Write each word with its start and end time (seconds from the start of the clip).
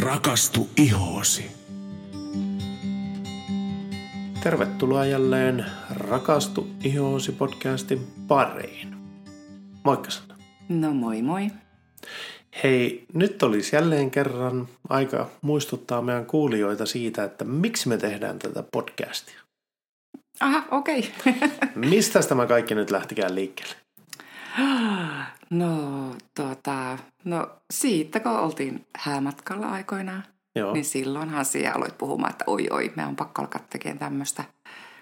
Rakastu 0.00 0.68
ihoosi. 0.76 1.50
Tervetuloa 4.42 5.06
jälleen 5.06 5.66
Rakastu 5.90 6.68
ihoosi 6.84 7.32
podcastin 7.32 8.06
pariin. 8.28 8.96
Moikka 9.84 10.10
Sanna. 10.10 10.36
No 10.68 10.94
moi 10.94 11.22
moi. 11.22 11.50
Hei, 12.62 13.06
nyt 13.14 13.42
olisi 13.42 13.76
jälleen 13.76 14.10
kerran 14.10 14.68
aika 14.88 15.30
muistuttaa 15.42 16.02
meidän 16.02 16.26
kuulijoita 16.26 16.86
siitä, 16.86 17.24
että 17.24 17.44
miksi 17.44 17.88
me 17.88 17.96
tehdään 17.96 18.38
tätä 18.38 18.64
podcastia. 18.72 19.40
Aha, 20.40 20.64
okei. 20.70 21.00
Okay. 21.26 21.48
Mistä 21.74 22.20
tämä 22.20 22.46
kaikki 22.46 22.74
nyt 22.74 22.90
lähtikään 22.90 23.34
liikkeelle? 23.34 23.74
No, 25.50 26.14
tuota, 26.36 26.98
no 27.26 27.50
siitä 27.70 28.20
kun 28.20 28.32
oltiin 28.32 28.86
häämatkalla 28.98 29.66
aikoinaan, 29.66 30.24
Joo. 30.54 30.72
niin 30.72 30.84
silloinhan 30.84 31.44
siellä 31.44 31.72
aloit 31.74 31.98
puhumaan, 31.98 32.30
että 32.30 32.44
oi 32.46 32.66
oi, 32.70 32.92
me 32.96 33.06
on 33.06 33.16
pakko 33.16 33.42
alkaa 33.42 33.60
tekemään 33.70 33.98
tämmöistä. 33.98 34.44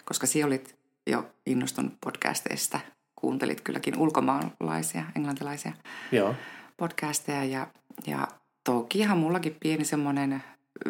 Koska 0.04 0.26
siellä 0.26 0.46
olit 0.46 0.76
jo 1.06 1.26
innostunut 1.46 1.92
podcasteista, 2.00 2.80
kuuntelit 3.16 3.60
kylläkin 3.60 3.98
ulkomaalaisia, 3.98 5.04
englantilaisia 5.16 5.72
Joo. 6.12 6.34
podcasteja 6.76 7.44
ja, 7.44 7.66
ja 8.06 8.28
tokihan 8.64 9.18
mullakin 9.18 9.56
pieni 9.60 9.84
semmoinen 9.84 10.42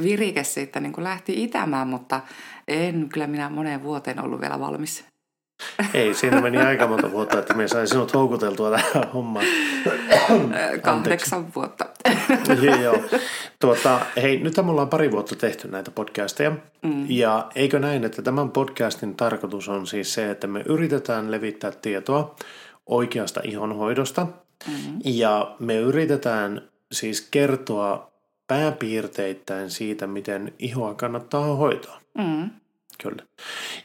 virike 0.02 0.44
siitä 0.44 0.80
niin 0.80 0.92
kuin 0.92 1.04
lähti 1.04 1.44
itämään, 1.44 1.88
mutta 1.88 2.20
en 2.68 3.08
kyllä 3.08 3.26
minä 3.26 3.50
moneen 3.50 3.82
vuoteen 3.82 4.24
ollut 4.24 4.40
vielä 4.40 4.60
valmis. 4.60 5.04
Ei, 5.94 6.14
siinä 6.14 6.40
meni 6.40 6.58
aika 6.58 6.86
monta 6.86 7.12
vuotta, 7.12 7.38
että 7.38 7.54
me 7.54 7.68
sain 7.68 7.88
sinut 7.88 8.14
houkuteltua 8.14 8.70
tähän 8.70 9.12
hommaan. 9.14 9.46
Kahdeksan 10.82 11.54
vuotta. 11.54 11.86
Joo, 12.62 12.76
joo. 12.76 12.96
Tuota, 13.60 14.00
hei, 14.16 14.38
nyt 14.38 14.56
me 14.56 14.70
ollaan 14.70 14.88
pari 14.88 15.10
vuotta 15.10 15.36
tehty 15.36 15.68
näitä 15.68 15.90
podcasteja. 15.90 16.50
Mm. 16.82 17.06
Ja 17.08 17.50
eikö 17.54 17.78
näin, 17.78 18.04
että 18.04 18.22
tämän 18.22 18.50
podcastin 18.50 19.16
tarkoitus 19.16 19.68
on 19.68 19.86
siis 19.86 20.14
se, 20.14 20.30
että 20.30 20.46
me 20.46 20.62
yritetään 20.66 21.30
levittää 21.30 21.70
tietoa 21.70 22.36
oikeasta 22.86 23.40
ihonhoidosta. 23.44 24.26
Mm-hmm. 24.66 24.98
Ja 25.04 25.56
me 25.58 25.76
yritetään 25.76 26.62
siis 26.92 27.28
kertoa 27.30 28.12
pääpiirteittäin 28.46 29.70
siitä, 29.70 30.06
miten 30.06 30.52
ihoa 30.58 30.94
kannattaa 30.94 31.44
hoitaa. 31.44 32.00
Mm. 32.18 32.50
Kyllä. 33.02 33.22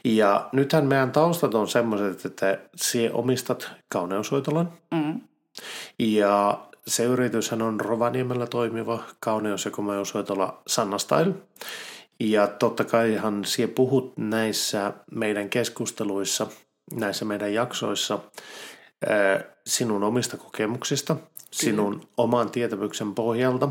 Ja 0.04 0.48
nythän 0.52 0.86
meidän 0.86 1.12
taustat 1.12 1.54
on 1.54 1.68
semmoiset, 1.68 2.24
että 2.24 2.58
sinä 2.76 3.14
omistat 3.14 3.70
kauneushoitolan. 3.88 4.72
Mm. 4.94 5.20
Ja 5.98 6.60
se 6.86 7.04
yrityshän 7.04 7.62
on 7.62 7.80
Rovaniemellä 7.80 8.46
toimiva 8.46 9.02
kauneus- 9.20 9.64
ja 9.64 9.70
komeushoitola 9.70 10.62
Sanna 10.66 10.98
Style. 10.98 11.34
Ja 12.20 12.46
totta 12.46 12.84
kaihan 12.84 13.44
sie 13.44 13.66
puhut 13.66 14.12
näissä 14.16 14.92
meidän 15.10 15.50
keskusteluissa, 15.50 16.46
näissä 16.94 17.24
meidän 17.24 17.54
jaksoissa 17.54 18.18
sinun 19.66 20.02
omista 20.02 20.36
kokemuksista, 20.36 21.16
sinun 21.50 22.08
oman 22.16 22.50
tietämyksen 22.50 23.14
pohjalta. 23.14 23.68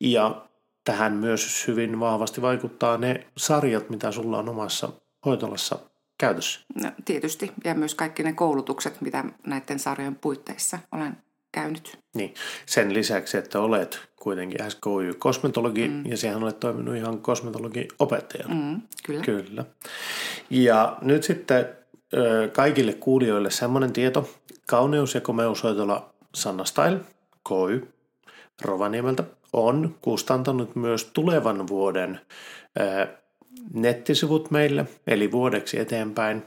Ja 0.00 0.42
tähän 0.84 1.12
myös 1.12 1.68
hyvin 1.68 2.00
vahvasti 2.00 2.42
vaikuttaa 2.42 2.98
ne 2.98 3.26
sarjat, 3.36 3.90
mitä 3.90 4.12
sulla 4.12 4.38
on 4.38 4.48
omassa 4.48 4.88
hoitolassa 5.26 5.78
käytössä. 6.18 6.60
No, 6.82 6.92
tietysti. 7.04 7.52
Ja 7.64 7.74
myös 7.74 7.94
kaikki 7.94 8.22
ne 8.22 8.32
koulutukset, 8.32 9.00
mitä 9.00 9.24
näiden 9.46 9.78
sarjojen 9.78 10.14
puitteissa 10.14 10.78
olen 10.92 11.16
käynyt. 11.52 11.98
Niin, 12.14 12.34
sen 12.66 12.94
lisäksi, 12.94 13.38
että 13.38 13.60
olet 13.60 14.00
kuitenkin 14.16 14.60
SKY-kosmetologi 14.68 15.88
mm. 15.88 16.06
ja 16.06 16.16
sehän 16.16 16.42
olet 16.42 16.60
toiminut 16.60 16.96
ihan 16.96 17.18
kosmetologi-opettajana. 17.18 18.54
Mm, 18.54 18.82
kyllä. 19.06 19.24
Kyllä. 19.24 19.64
Ja 20.50 20.96
nyt 21.02 21.22
sitten 21.22 21.68
ö, 22.14 22.50
kaikille 22.52 22.92
kuulijoille 22.92 23.50
semmoinen 23.50 23.92
tieto. 23.92 24.30
Kauneus- 24.66 25.14
ja 25.14 25.20
komeushoitola 25.20 26.14
Sanna 26.34 26.64
Style, 26.64 27.00
KY, 27.48 27.88
Rovaniemeltä, 28.62 29.24
on 29.52 29.94
kustantanut 30.00 30.76
myös 30.76 31.04
tulevan 31.04 31.68
vuoden 31.68 32.20
nettisivut 33.72 34.50
meille, 34.50 34.86
eli 35.06 35.32
vuodeksi 35.32 35.80
eteenpäin. 35.80 36.42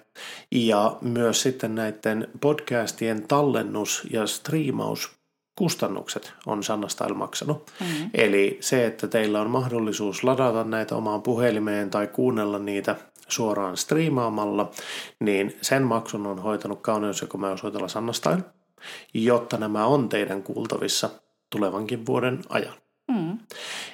Ja 0.52 0.98
myös 1.02 1.42
sitten 1.42 1.76
näiden 1.76 2.28
podcastien 2.42 3.28
tallennus- 3.28 4.08
ja 4.12 4.28
striimauskustannukset 4.28 6.34
on 6.46 6.64
Sanna 6.64 6.88
Style 6.88 7.14
maksanut. 7.14 7.72
Mm-hmm. 7.80 8.10
Eli 8.14 8.58
se, 8.62 8.86
että 8.86 9.08
teillä 9.08 9.42
on 9.42 9.50
mahdollisuus 9.50 10.24
ladata 10.24 10.64
näitä 10.64 10.96
omaan 10.96 11.22
puhelimeen 11.22 11.90
tai 11.90 12.08
kuunnella 12.08 12.60
niitä 12.60 12.96
suoraan 13.28 13.78
striimaamalla, 13.78 14.72
niin 15.20 15.58
sen 15.62 15.84
maksun 15.84 16.28
on 16.28 16.40
hoitanut 16.40 16.82
kauneus- 16.82 17.22
ja 17.22 17.28
komeushoitola 17.28 17.88
Sanna 17.88 18.14
Style, 18.14 18.44
jotta 19.14 19.58
nämä 19.58 19.86
on 19.86 20.10
teidän 20.10 20.44
kuultavissa 20.44 21.10
tulevankin 21.50 22.06
vuoden 22.06 22.40
ajan. 22.50 22.74
Mm. 23.36 23.46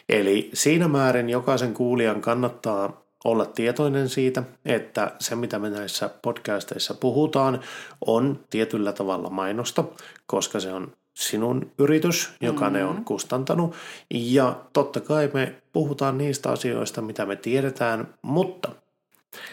Eli 0.09 0.50
siinä 0.53 0.88
määrin 0.88 1.29
jokaisen 1.29 1.74
kuulijan 1.74 2.22
kannattaa 2.22 3.02
olla 3.24 3.46
tietoinen 3.46 4.09
siitä, 4.09 4.44
että 4.66 5.12
se 5.19 5.35
mitä 5.35 5.59
me 5.59 5.69
näissä 5.69 6.09
podcasteissa 6.22 6.94
puhutaan 6.94 7.59
on 8.06 8.40
tietyllä 8.50 8.94
tavalla 8.94 9.29
mainosta, 9.29 9.84
koska 10.25 10.59
se 10.59 10.74
on 10.74 10.91
sinun 11.13 11.72
yritys, 11.78 12.29
joka 12.41 12.66
mm-hmm. 12.66 12.78
ne 12.78 12.85
on 12.85 13.06
kustantanut. 13.06 13.75
Ja 14.13 14.62
totta 14.74 15.00
kai 15.00 15.29
me 15.34 15.56
puhutaan 15.73 16.18
niistä 16.18 16.52
asioista, 16.52 17.02
mitä 17.02 17.25
me 17.25 17.35
tiedetään, 17.35 18.13
mutta 18.22 18.69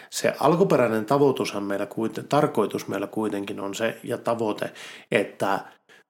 se 0.09 0.33
alkuperäinen 0.39 1.05
tavoitushan 1.05 1.63
meillä 1.63 1.87
tarkoitus 2.29 2.87
meillä 2.87 3.07
kuitenkin 3.07 3.59
on 3.59 3.75
se 3.75 3.97
ja 4.03 4.17
tavoite, 4.17 4.71
että 5.11 5.59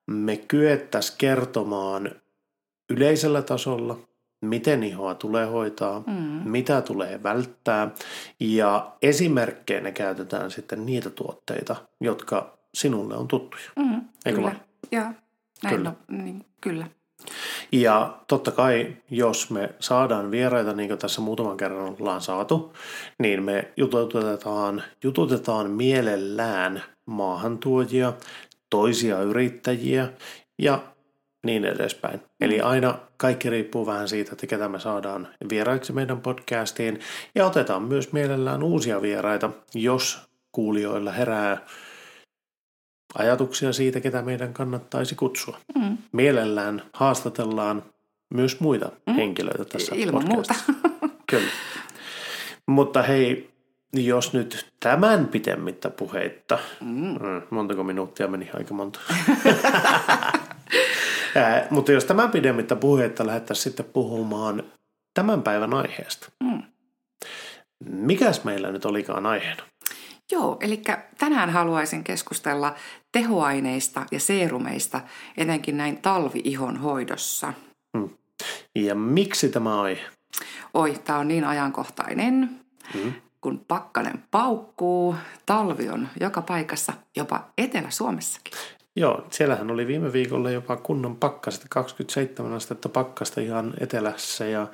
me 0.08 0.38
kyettäisiin 0.38 1.18
kertomaan 1.18 2.12
yleisellä 2.90 3.42
tasolla, 3.42 3.98
miten 4.42 4.84
ihoa 4.84 5.16
tulee 5.16 5.46
hoitaa, 5.46 6.04
mm. 6.08 6.14
mitä 6.50 6.82
tulee 6.82 7.24
välttää 7.24 7.92
ja 8.40 8.92
esimerkkeinä 9.02 9.92
käytetään 9.92 10.52
sitten 10.52 10.86
niitä 10.86 11.10
tuotteita, 11.10 11.76
jotka 12.02 12.58
sinulle 12.74 13.16
on 13.16 13.28
tuttuja. 13.28 13.64
Mm, 13.76 14.02
Eikö 14.26 14.38
kyllä. 14.38 14.42
vaan? 14.42 14.62
Joo, 14.92 15.04
näin 15.04 15.76
Kyllä. 15.76 15.76
kyllä. 15.78 15.94
No, 16.18 16.24
niin, 16.24 16.46
kyllä. 16.62 16.88
Ja 17.72 18.18
totta 18.28 18.52
kai, 18.52 18.96
jos 19.10 19.50
me 19.52 19.70
saadaan 19.80 20.32
vieraita, 20.32 20.74
niin 20.74 20.90
kuin 20.90 21.00
tässä 21.00 21.22
muutaman 21.22 21.58
kerran 21.58 21.96
ollaan 22.00 22.22
saatu, 22.22 22.74
niin 23.20 23.44
me 23.44 23.72
jututetaan, 23.78 24.84
jututetaan 25.04 25.72
mielellään 25.72 26.84
maahantuojia, 27.06 28.14
toisia 28.70 29.22
yrittäjiä 29.22 30.10
ja 30.58 30.80
niin 31.46 31.66
edespäin. 31.66 32.20
Eli 32.42 32.62
aina 32.62 32.96
kaikki 33.18 33.50
riippuu 33.50 33.86
vähän 33.86 34.08
siitä, 34.08 34.32
että 34.32 34.48
ketä 34.48 34.68
me 34.70 34.80
saadaan 34.80 35.28
vieraiksi 35.50 35.94
meidän 35.94 36.22
podcastiin. 36.22 37.00
Ja 37.36 37.46
otetaan 37.46 37.84
myös 37.84 38.14
mielellään 38.14 38.64
uusia 38.64 39.02
vieraita, 39.02 39.50
jos 39.74 40.20
kuulijoilla 40.52 41.12
herää 41.12 41.58
ajatuksia 43.18 43.74
siitä, 43.74 44.00
ketä 44.00 44.22
meidän 44.22 44.54
kannattaisi 44.54 45.16
kutsua. 45.16 45.58
Mm. 45.76 45.98
Mielellään 46.12 46.82
haastatellaan 46.94 47.84
myös 48.34 48.60
muita 48.60 48.92
mm. 49.08 49.14
henkilöitä 49.14 49.66
tässä 49.66 49.96
Ilman 49.96 50.24
muuta. 50.28 50.54
podcastissa. 50.54 51.10
Kyllä. 51.30 51.50
Mutta 52.68 53.02
hei, 53.02 53.50
jos 53.94 54.34
nyt 54.34 54.68
tämän 54.80 55.28
pitemmittä 55.28 55.90
puheitta, 55.90 56.60
Mm. 56.82 56.88
mm, 57.22 57.42
montako 57.50 57.84
minuuttia 57.84 58.28
meni, 58.28 58.50
aika 58.54 58.74
monta. 58.74 59.00
Ää, 61.40 61.68
mutta 61.70 61.92
jos 61.92 62.06
tämän 62.06 62.32
pidemmittä 62.32 62.76
puheitta 62.76 63.28
lähdettäisiin 63.28 63.64
sitten 63.64 63.86
puhumaan 63.86 64.64
tämän 65.14 65.42
päivän 65.44 65.74
aiheesta. 65.74 66.32
Mm. 66.44 66.64
Mikäs 67.86 68.44
meillä 68.44 68.72
nyt 68.72 68.86
olikaan 68.86 69.26
aiheena? 69.26 69.64
Joo, 70.32 70.58
eli 70.62 70.82
tänään 71.18 71.50
haluaisin 71.50 72.04
keskustella 72.04 72.76
tehoaineista 73.12 74.06
ja 74.12 74.20
seerumeista, 74.20 75.02
etenkin 75.38 75.78
näin 75.78 75.98
talvi-ihon 75.98 76.78
hoidossa. 76.78 77.54
Ja 78.76 78.96
miksi 78.96 79.50
tämä 79.50 79.82
aihe? 79.82 80.02
Oi, 80.74 80.96
tämä 81.06 81.20
on 81.20 81.28
niin 81.28 81.44
ajankohtainen, 81.44 82.50
Mm. 82.94 83.14
kun 83.42 83.66
pakkanen 83.68 84.24
paukkuu, 84.32 85.16
talvi 85.46 85.90
on 85.90 86.08
joka 86.20 86.42
paikassa, 86.42 86.94
jopa 87.18 87.48
Etelä-Suomessakin. 87.58 88.54
Joo, 89.00 89.24
siellähän 89.32 89.72
oli 89.72 89.88
viime 89.88 90.14
viikolla 90.14 90.52
jopa 90.52 90.78
kunnon 90.78 91.16
pakkasta, 91.16 91.66
27 91.70 92.54
astetta 92.54 92.90
pakkasta 92.90 93.42
ihan 93.42 93.74
etelässä 93.80 94.46
ja 94.46 94.68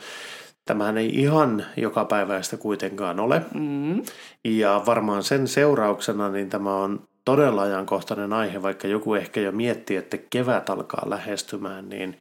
tämähän 0.65 0.97
ei 0.97 1.09
ihan 1.19 1.65
joka 1.77 2.05
päiväistä 2.05 2.57
kuitenkaan 2.57 3.19
ole. 3.19 3.41
Mm. 3.53 4.03
Ja 4.43 4.81
varmaan 4.85 5.23
sen 5.23 5.47
seurauksena 5.47 6.29
niin 6.29 6.49
tämä 6.49 6.75
on 6.75 7.07
todella 7.25 7.61
ajankohtainen 7.61 8.33
aihe, 8.33 8.61
vaikka 8.61 8.87
joku 8.87 9.13
ehkä 9.15 9.39
jo 9.41 9.51
miettii, 9.51 9.97
että 9.97 10.17
kevät 10.29 10.69
alkaa 10.69 11.09
lähestymään, 11.09 11.89
niin 11.89 12.19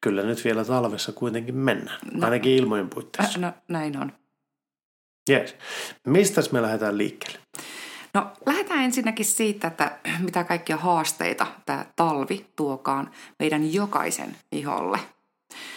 kyllä 0.00 0.22
nyt 0.22 0.44
vielä 0.44 0.64
talvessa 0.64 1.12
kuitenkin 1.12 1.56
mennään, 1.56 1.98
No. 2.12 2.24
ainakin 2.24 2.52
ilmojen 2.52 2.88
puitteissa. 2.90 3.38
Äh, 3.38 3.42
no 3.42 3.52
näin 3.68 3.98
on. 4.02 4.12
Yes. 5.30 5.54
Mistäs 6.06 6.52
me 6.52 6.62
lähdetään 6.62 6.98
liikkeelle? 6.98 7.38
No 8.16 8.32
lähdetään 8.46 8.84
ensinnäkin 8.84 9.26
siitä, 9.26 9.68
että 9.68 9.98
mitä 10.20 10.44
kaikkia 10.44 10.76
haasteita 10.76 11.46
tämä 11.66 11.86
talvi 11.96 12.46
tuokaan 12.56 13.10
meidän 13.38 13.72
jokaisen 13.72 14.36
iholle. 14.52 14.98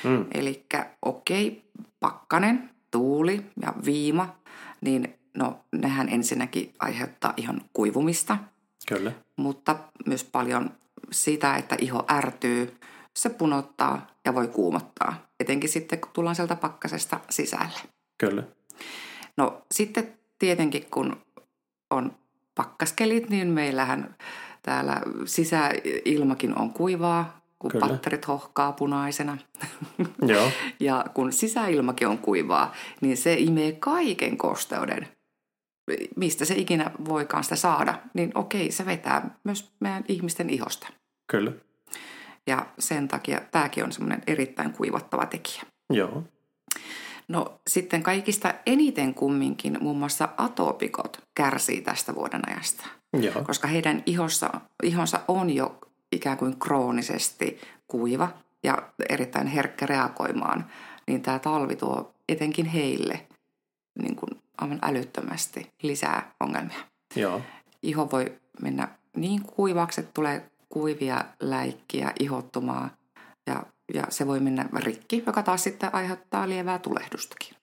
Mm. 0.03 0.25
Eli 0.33 0.65
okei, 1.01 1.63
pakkanen, 1.99 2.69
tuuli 2.91 3.45
ja 3.61 3.73
viima, 3.85 4.35
niin 4.81 5.15
no 5.37 5.59
nehän 5.71 6.09
ensinnäkin 6.09 6.73
aiheuttaa 6.79 7.33
ihon 7.37 7.61
kuivumista, 7.73 8.37
Kyllä, 8.87 9.11
mutta 9.35 9.75
myös 10.05 10.23
paljon 10.23 10.71
sitä, 11.11 11.55
että 11.55 11.75
iho 11.79 12.05
ärtyy, 12.11 12.77
se 13.15 13.29
punottaa 13.29 14.07
ja 14.25 14.35
voi 14.35 14.47
kuumottaa, 14.47 15.15
etenkin 15.39 15.69
sitten 15.69 15.99
kun 15.99 16.11
tullaan 16.13 16.35
sieltä 16.35 16.55
pakkasesta 16.55 17.19
sisälle. 17.29 17.79
kyllä. 18.17 18.43
No 19.37 19.61
sitten 19.71 20.13
tietenkin 20.39 20.85
kun 20.91 21.21
on 21.89 22.19
pakkaskelit, 22.63 23.29
niin 23.29 23.47
meillähän 23.47 24.15
täällä 24.63 25.01
sisäilmakin 25.25 26.57
on 26.57 26.73
kuivaa, 26.73 27.41
kun 27.59 27.71
Kyllä. 27.71 27.87
patterit 27.87 28.27
hohkaa 28.27 28.71
punaisena. 28.71 29.37
Joo, 30.33 30.51
Ja 30.79 31.05
kun 31.13 31.33
sisäilmakin 31.33 32.07
on 32.07 32.17
kuivaa, 32.17 32.73
niin 33.01 33.17
se 33.17 33.33
imee 33.33 33.71
kaiken 33.71 34.37
kosteuden, 34.37 35.07
mistä 36.15 36.45
se 36.45 36.55
ikinä 36.55 36.91
voikaan 37.05 37.43
sitä 37.43 37.55
saada. 37.55 37.93
Niin 38.13 38.31
okei, 38.35 38.71
se 38.71 38.85
vetää 38.85 39.35
myös 39.43 39.71
meidän 39.79 40.03
ihmisten 40.07 40.49
ihosta. 40.49 40.87
kyllä. 41.27 41.51
Ja 42.47 42.65
sen 42.79 43.07
takia 43.07 43.41
tämäkin 43.51 43.83
on 43.83 43.91
semmoinen 43.91 44.21
erittäin 44.27 44.73
kuivattava 44.73 45.25
tekijä. 45.25 45.63
Joo, 45.89 46.23
No 47.29 47.59
sitten 47.67 48.03
kaikista 48.03 48.53
eniten 48.65 49.13
kumminkin 49.13 49.77
muun 49.81 49.97
muassa 49.97 50.29
atopikot 50.37 51.21
kärsii 51.35 51.81
tästä 51.81 52.15
vuoden 52.15 52.41
ajasta, 52.49 52.87
joo, 53.13 53.43
koska 53.43 53.67
heidän 53.67 54.03
ihossa, 54.05 54.61
ihonsa 54.83 55.19
on 55.27 55.49
jo 55.49 55.77
ikään 56.11 56.37
kuin 56.37 56.59
kroonisesti 56.59 57.61
kuiva 57.87 58.29
ja 58.63 58.77
erittäin 59.09 59.47
herkkä 59.47 59.85
reagoimaan, 59.85 60.65
niin 61.07 61.21
tämä 61.21 61.39
talvi 61.39 61.75
tuo 61.75 62.13
etenkin 62.29 62.65
heille 62.65 63.27
niin 64.01 64.15
kuin 64.15 64.29
aivan 64.57 64.79
älyttömästi 64.81 65.71
lisää 65.83 66.31
ongelmia. 66.39 66.79
joo, 67.15 67.41
Iho 67.83 68.11
voi 68.11 68.37
mennä 68.61 68.87
niin 69.15 69.41
kuivaksi, 69.43 70.01
että 70.01 70.13
tulee 70.13 70.51
kuivia 70.69 71.25
läikkiä, 71.39 72.13
ihottumaa 72.19 72.89
ja, 73.47 73.63
ja 73.93 74.03
se 74.09 74.27
voi 74.27 74.39
mennä 74.39 74.65
rikki, 74.75 75.23
joka 75.25 75.43
taas 75.43 75.63
sitten 75.63 75.95
aiheuttaa 75.95 76.49
lievää 76.49 76.79
tulehdustakin. 76.79 77.55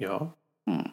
joo. 0.00 0.32
Hmm. 0.70 0.92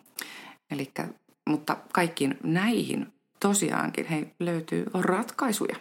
Elikkä, 0.71 1.07
mutta 1.49 1.77
kaikkiin 1.93 2.37
näihin 2.43 3.13
tosiaankin 3.39 4.05
hei, 4.05 4.33
löytyy 4.39 4.85
ratkaisuja. 4.93 5.75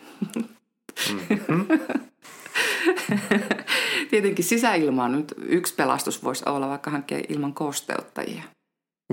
Mm-hmm. 1.12 1.66
Tietenkin 4.10 4.44
sisäilma 4.44 5.04
on 5.04 5.12
nyt 5.12 5.34
yksi 5.38 5.74
pelastus 5.74 6.24
voisi 6.24 6.44
olla 6.46 6.68
vaikka 6.68 6.90
hankkia 6.90 7.20
ilman 7.28 7.54
kosteuttajia. 7.54 8.42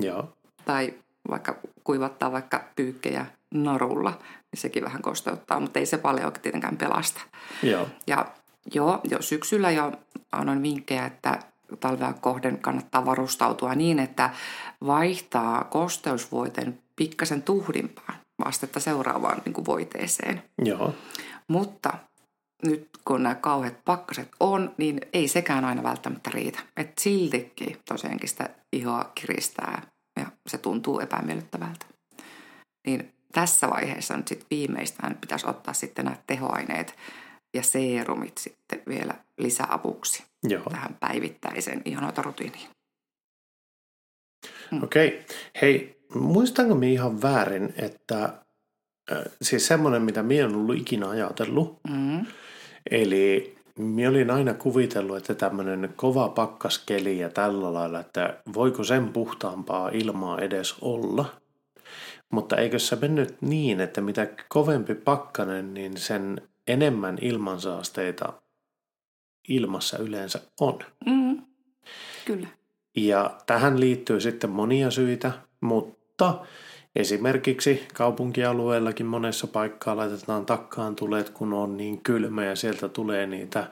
Joo, 0.01 0.33
Tai 0.65 0.93
vaikka 1.29 1.55
kuivattaa 1.83 2.31
vaikka 2.31 2.63
pyykkejä 2.75 3.25
narulla, 3.53 4.19
niin 4.51 4.61
sekin 4.61 4.83
vähän 4.83 5.01
kosteuttaa, 5.01 5.59
mutta 5.59 5.79
ei 5.79 5.85
se 5.85 5.97
paljon 5.97 6.33
tietenkään 6.41 6.77
pelasta. 6.77 7.21
joo, 7.63 7.87
Ja 8.07 8.31
joo, 8.73 9.01
jo 9.09 9.21
syksyllä 9.21 9.71
jo 9.71 9.91
annoin 10.31 10.63
vinkkejä, 10.63 11.05
että 11.05 11.39
talvea 11.79 12.13
kohden 12.13 12.59
kannattaa 12.59 13.05
varustautua 13.05 13.75
niin, 13.75 13.99
että 13.99 14.29
vaihtaa 14.85 15.63
kosteusvoiteen 15.63 16.79
pikkasen 16.95 17.43
tuhdimpaan 17.43 18.19
vastetta 18.45 18.79
seuraavaan 18.79 19.41
niin 19.45 19.53
kuin 19.53 19.65
voiteeseen. 19.65 20.43
joo, 20.65 20.95
Mutta 21.47 21.93
nyt 22.63 22.89
kun 23.05 23.23
nämä 23.23 23.35
kauheat 23.35 23.85
pakkaset 23.85 24.29
on, 24.39 24.73
niin 24.77 25.01
ei 25.13 25.27
sekään 25.27 25.65
aina 25.65 25.83
välttämättä 25.83 26.29
riitä. 26.33 26.59
Et 26.77 26.97
siltikin 26.99 27.77
tosiaankin 27.87 28.29
sitä 28.29 28.49
ihoa 28.73 29.11
kiristää 29.15 29.81
ja 30.19 30.25
se 30.47 30.57
tuntuu 30.57 30.99
epämiellyttävältä. 30.99 31.85
Niin 32.87 33.13
tässä 33.31 33.69
vaiheessa 33.69 34.17
nyt 34.17 34.27
sitten 34.27 34.47
viimeistään 34.51 35.17
pitäisi 35.21 35.47
ottaa 35.47 35.73
sitten 35.73 36.05
nämä 36.05 36.17
tehoaineet 36.27 36.95
ja 37.53 37.63
seerumit 37.63 38.37
sitten 38.37 38.81
vielä 38.87 39.13
lisäavuksi 39.37 40.23
joo. 40.43 40.63
tähän 40.69 40.97
päivittäiseen 40.99 41.81
ihonhoitorutiiniin. 41.85 42.69
Mm. 44.71 44.83
Okei. 44.83 45.25
Hei, 45.61 45.99
muistanko 46.15 46.75
minä 46.75 46.91
ihan 46.91 47.21
väärin, 47.21 47.73
että 47.77 48.23
äh, 49.11 49.23
siis 49.41 49.67
semmoinen, 49.67 50.01
mitä 50.01 50.23
minä 50.23 50.45
en 50.45 50.55
ollut 50.55 50.77
ikinä 50.77 51.09
ajatellut, 51.09 51.79
Mm. 51.89 52.25
eli 52.91 53.55
minä 53.77 54.09
olin 54.09 54.31
aina 54.31 54.53
kuvitellut, 54.53 55.17
että 55.17 55.35
tämmöinen 55.35 55.93
kova 55.95 56.29
pakkaskeli 56.29 57.19
ja 57.19 57.29
tällä 57.29 57.73
lailla, 57.73 57.99
että 57.99 58.41
voiko 58.53 58.83
sen 58.83 59.13
puhtaampaa 59.13 59.89
ilmaa 59.89 60.39
edes 60.39 60.75
olla. 60.81 61.25
Mutta 62.31 62.55
eikö 62.57 62.79
se 62.79 62.95
mennyt 62.95 63.41
niin, 63.41 63.79
että 63.81 64.01
mitä 64.01 64.27
kovempi 64.49 64.95
pakkanen, 64.95 65.73
niin 65.73 65.97
sen 65.97 66.41
enemmän 66.69 67.17
ilmansaasteita 67.21 68.33
ilmassa 69.49 69.97
yleensä 69.97 70.41
on. 70.59 70.79
Mm. 71.05 71.41
Kyllä. 72.25 72.47
Ja 72.97 73.37
tähän 73.45 73.79
liittyy 73.79 74.21
sitten 74.21 74.49
monia 74.49 74.91
syitä, 74.91 75.31
mutta 75.61 76.45
esimerkiksi 76.95 77.87
kaupunkialueellakin 77.93 79.05
monessa 79.05 79.47
paikkaa 79.47 79.97
laitetaan 79.97 80.45
takkaan 80.45 80.95
tulet, 80.95 81.29
kun 81.29 81.53
on 81.53 81.77
niin 81.77 82.01
kylmä 82.01 82.45
ja 82.45 82.55
sieltä 82.55 82.89
tulee 82.89 83.27
niitä 83.27 83.67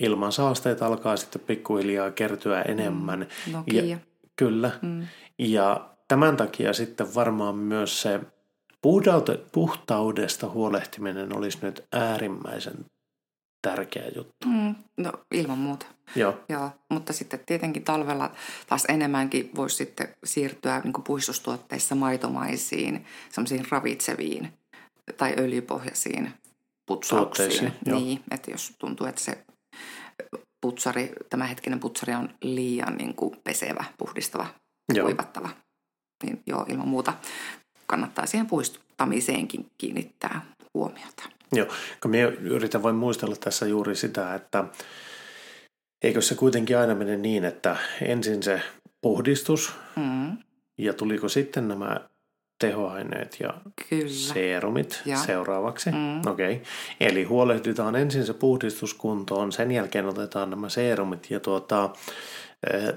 ilmansaasteita 0.00 0.86
alkaa 0.86 1.16
sitten 1.16 1.42
pikkuhiljaa 1.46 2.10
kertyä 2.10 2.62
enemmän. 2.62 3.26
Nokia. 3.52 3.84
Ja, 3.84 3.98
kyllä. 4.36 4.70
Mm. 4.82 5.06
Ja 5.38 5.90
tämän 6.08 6.36
takia 6.36 6.72
sitten 6.72 7.14
varmaan 7.14 7.56
myös 7.56 8.02
se 8.02 8.20
puhtaudesta 9.52 10.48
huolehtiminen 10.48 11.36
olisi 11.36 11.58
nyt 11.62 11.84
äärimmäisen 11.92 12.84
tärkeä 13.62 14.08
juttu. 14.16 14.48
Mm. 14.48 14.74
No 14.96 15.12
ilman 15.30 15.58
muuta. 15.58 15.86
Joo, 16.16 16.40
Joo, 16.48 16.70
mutta 16.88 17.12
sitten 17.12 17.40
tietenkin 17.46 17.84
talvella 17.84 18.30
taas 18.66 18.84
enemmänkin 18.88 19.50
voisi 19.54 19.76
sitten 19.76 20.08
siirtyä 20.24 20.80
niin 20.84 20.92
puistustuotteissa 21.06 21.94
maitomaisiin, 21.94 23.06
semmoisiin 23.30 23.66
ravitseviin 23.70 24.52
tai 25.16 25.34
öljypohjaisiin 25.38 26.32
putsauksiin. 26.86 27.72
Niin, 27.86 28.20
että 28.30 28.50
jos 28.50 28.72
tuntuu, 28.78 29.06
että 29.06 29.20
se 29.20 29.44
putsari, 30.60 31.12
tämä 31.30 31.46
hetkinen 31.46 31.80
putsari 31.80 32.14
on 32.14 32.34
liian 32.42 32.96
niin 32.96 33.14
kuin 33.14 33.36
pesevä, 33.44 33.84
puhdistava, 33.98 34.46
Joo. 34.94 35.06
kuivattava, 35.06 35.48
niin 36.22 36.42
joo, 36.46 36.66
ilman 36.68 36.88
muuta 36.88 37.12
kannattaa 37.86 38.26
siihen 38.26 38.46
puistamiseenkin 38.46 39.66
kiinnittää 39.78 40.42
huomiota. 40.74 41.22
Joo, 41.52 41.66
kun 42.02 42.10
minä 42.10 42.26
yritän 42.28 42.82
vain 42.82 42.96
muistella 42.96 43.36
tässä 43.36 43.66
juuri 43.66 43.96
sitä, 43.96 44.34
että 44.34 44.64
eikö 46.02 46.20
se 46.20 46.34
kuitenkin 46.34 46.78
aina 46.78 46.94
mene 46.94 47.16
niin, 47.16 47.44
että 47.44 47.76
ensin 48.02 48.42
se 48.42 48.62
puhdistus 49.00 49.72
Mm, 49.96 50.36
ja 50.78 50.92
tuliko 50.92 51.28
sitten 51.28 51.68
nämä 51.68 52.00
tehoaineet 52.58 53.36
ja 53.40 53.54
kyllä. 53.88 54.08
seerumit 54.08 55.02
Ja. 55.06 55.16
seuraavaksi. 55.16 55.90
Mm. 55.90 56.26
Okei, 56.26 56.52
okay. 56.52 56.66
eli 57.00 57.24
huolehditaan 57.24 57.96
ensin 57.96 58.26
se 58.26 58.34
puhdistus 58.34 58.94
kuntoon, 58.94 59.52
sen 59.52 59.70
jälkeen 59.72 60.06
otetaan 60.06 60.50
nämä 60.50 60.68
seerumit 60.68 61.30
ja 61.30 61.40
tuota, 61.40 61.90
eh, 62.72 62.94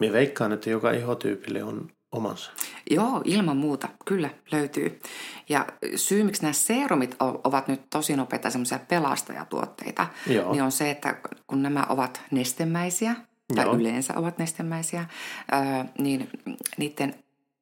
minä 0.00 0.12
veikkaan, 0.12 0.52
että 0.52 0.70
joka 0.70 0.90
ihotyypille 0.90 1.62
on 1.64 1.90
omansa. 2.12 2.50
Joo, 2.90 3.22
ilman 3.24 3.56
muuta, 3.56 3.88
kyllä 4.04 4.30
löytyy. 4.52 5.00
Ja 5.48 5.66
syy, 5.96 6.24
miksi 6.24 6.42
nämä 6.42 6.52
seerumit 6.52 7.16
ovat 7.20 7.68
nyt 7.68 7.90
tosi 7.90 8.16
nopeita 8.16 8.50
semmoisia 8.50 8.78
pelastajatuotteita, 8.88 10.06
Joo. 10.26 10.52
niin 10.52 10.62
on 10.62 10.72
se, 10.72 10.90
että 10.90 11.16
kun 11.46 11.62
nämä 11.62 11.86
ovat 11.88 12.22
nestemäisiä, 12.30 13.16
tai 13.54 13.64
Joo. 13.64 13.74
yleensä 13.74 14.14
ovat 14.16 14.38
nestemäisiä, 14.38 15.04
niin 15.98 16.30
niiden 16.78 17.14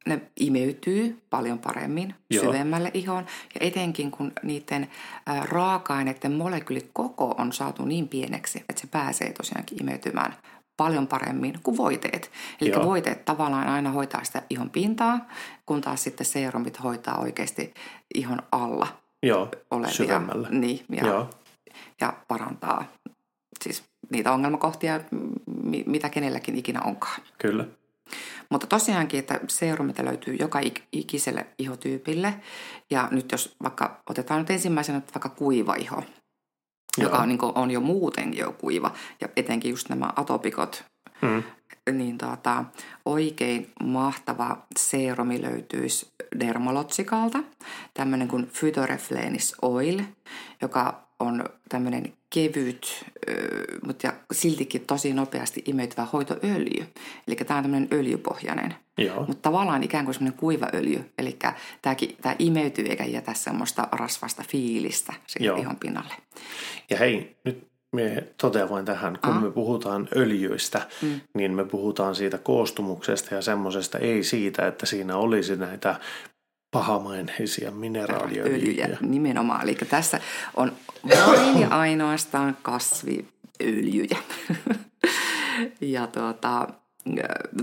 ne 0.07 0.21
imeytyy 0.41 1.23
paljon 1.31 1.59
paremmin 1.59 2.15
Joo. 2.31 2.45
syvemmälle 2.45 2.91
ihoon. 2.95 3.27
Ja 3.55 3.67
etenkin 3.67 4.11
kun 4.11 4.33
niiden 4.43 4.89
raaka-aineiden 5.43 6.33
molekyylit 6.33 6.91
koko 6.93 7.35
on 7.39 7.53
saatu 7.53 7.85
niin 7.85 8.09
pieneksi, 8.09 8.65
että 8.69 8.81
se 8.81 8.87
pääsee 8.87 9.33
tosiaankin 9.33 9.83
imeytymään 9.83 10.37
paljon 10.81 11.07
paremmin 11.07 11.55
kuin 11.63 11.77
voiteet. 11.77 12.31
Eli 12.61 12.71
Joo. 12.71 12.85
voiteet 12.85 13.25
tavallaan 13.25 13.69
aina 13.69 13.91
hoitaa 13.91 14.25
sitä 14.25 14.43
ihon 14.51 14.71
pintaa, 14.71 15.29
kun 15.67 15.81
taas 15.81 16.03
sitten 16.03 16.27
seerumit 16.27 16.83
hoitaa 16.83 17.19
oikeasti 17.19 17.75
ihon 18.15 18.43
alla 18.53 18.87
Joo, 19.23 19.49
olevia. 19.71 19.95
syvemmällä. 19.95 20.49
Niin, 20.51 20.85
ja, 20.89 21.07
Joo, 21.07 21.31
ja 22.01 22.13
parantaa 22.29 22.85
niitä 24.11 24.33
ongelmakohtia, 24.33 25.01
mitä 25.87 26.09
kenelläkin 26.09 26.59
ikinä 26.59 26.81
onkaan. 26.81 27.21
Kyllä. 27.39 27.65
Mutta 28.51 28.67
tosiaankin, 28.67 29.21
että 29.21 29.41
seerumita 29.49 30.05
löytyy 30.05 30.35
joka 30.35 30.61
ikiselle 30.93 31.47
ihotyypille. 31.59 32.35
Ja 32.91 33.09
nyt 33.11 33.33
jos 33.33 33.57
vaikka 33.63 34.03
otetaan 34.11 34.41
nyt 34.41 34.51
ensimmäisenä 34.51 35.03
vaikka 35.15 35.29
kuiva 35.29 35.75
iho, 35.75 36.03
Joo. 37.01 37.11
joka 37.11 37.23
on, 37.23 37.29
niin 37.29 37.39
kuin, 37.39 37.53
on 37.55 37.71
jo 37.71 37.81
muuten 37.81 38.37
jo 38.37 38.53
kuiva, 38.53 38.93
ja 39.21 39.29
etenkin 39.37 39.71
just 39.71 39.89
nämä 39.89 40.13
atopikot, 40.17 40.85
mm. 41.23 41.43
niin 41.93 42.19
tuota, 42.19 42.65
oikein 43.05 43.71
mahtava 43.85 44.59
seerumi 44.79 45.43
löytyisi 45.43 46.13
Dermalotsikalta, 46.41 47.39
tämmöinen 47.95 48.29
kuin 48.29 48.51
Phytoreflenis 48.61 49.55
Oil, 49.63 50.01
joka 50.63 51.03
on 51.21 51.45
tämmöinen 51.69 52.13
kevyt, 52.35 53.05
mutta 53.87 54.13
siltikin 54.33 54.87
tosi 54.87 55.13
nopeasti 55.13 55.63
imeytyvä 55.67 56.07
hoitoöljy. 56.13 56.87
Eli 57.29 57.37
tämä 57.37 57.59
on 57.59 57.65
tämmöinen 57.65 57.89
öljypohjainen. 57.93 58.75
Joo. 58.99 59.25
Mutta 59.27 59.43
tavallaan 59.43 59.83
ikään 59.83 60.05
kuin 60.05 60.15
semmoinen 60.15 60.39
kuiva 60.39 60.69
öljy. 60.75 61.13
Eli 61.19 61.37
tämä 62.23 62.37
imeytyy 62.39 62.87
eikä 62.87 63.05
jätä 63.05 63.35
semmoista 63.35 63.89
rasvasta 63.93 64.45
fiilistä 64.49 65.13
siihen 65.27 65.59
ihon 65.59 65.77
pinnalle. 65.77 66.15
Ja 66.91 66.97
hei, 66.97 67.37
nyt 67.45 67.71
me 67.93 68.25
totean 68.37 68.71
vain 68.71 68.85
tähän, 68.85 69.19
kun 69.25 69.31
Aha. 69.31 69.41
me 69.41 69.51
puhutaan 69.51 70.09
öljyistä, 70.17 70.87
mm. 71.03 71.21
niin 71.35 71.53
me 71.53 71.65
puhutaan 71.65 72.15
siitä 72.15 72.39
koostumuksesta 72.39 73.35
ja 73.35 73.43
semmoisesta, 73.43 73.99
ei 73.99 74.25
siitä, 74.25 74.67
että 74.67 74.87
siinä 74.87 75.17
olisi 75.17 75.57
näitä 75.57 76.01
pahamaineisia 76.71 77.71
mineraaliöljyjä. 77.71 78.85
Öljyjä, 78.85 78.99
nimenomaan. 79.01 79.63
Eli 79.63 79.75
tässä 79.75 80.21
on 80.57 80.73
vain 81.27 81.61
ja 81.61 81.69
ainoastaan 81.69 82.57
kasviöljyjä. 82.63 84.19
ja 85.81 86.07
tuota, 86.07 86.69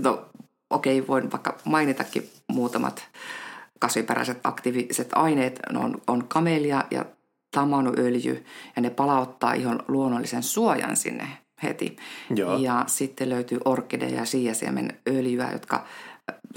no, 0.02 0.28
okei, 0.70 1.06
voin 1.06 1.32
vaikka 1.32 1.58
mainitakin 1.64 2.30
muutamat 2.48 3.08
kasviperäiset 3.78 4.38
aktiiviset 4.44 5.08
aineet. 5.12 5.60
Ne 5.72 5.78
on, 5.78 6.02
on 6.06 6.28
kamelia 6.28 6.84
ja 6.90 7.04
tamanuöljy 7.50 8.44
ja 8.76 8.82
ne 8.82 8.90
palauttaa 8.90 9.52
ihon 9.52 9.82
luonnollisen 9.88 10.42
suojan 10.42 10.96
sinne 10.96 11.28
heti. 11.62 11.96
Joo. 12.34 12.58
Ja 12.58 12.84
sitten 12.86 13.28
löytyy 13.28 13.58
orkidea 13.64 14.08
ja 14.08 14.24
siasiemen 14.24 14.98
öljyä, 15.08 15.48
jotka 15.52 15.86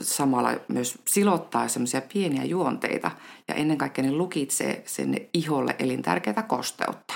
samalla 0.02 0.52
myös 0.68 0.98
silottaa 1.08 1.68
semmoisia 1.68 2.02
pieniä 2.14 2.44
juonteita 2.44 3.12
ja 3.48 3.56
ennen 3.56 3.78
kaikkea 3.78 4.04
ne 4.04 4.12
lukitsee 4.12 4.84
sinne 4.86 5.30
iholle 5.34 5.76
elintärkeää 5.80 6.44
kosteutta. 6.44 7.14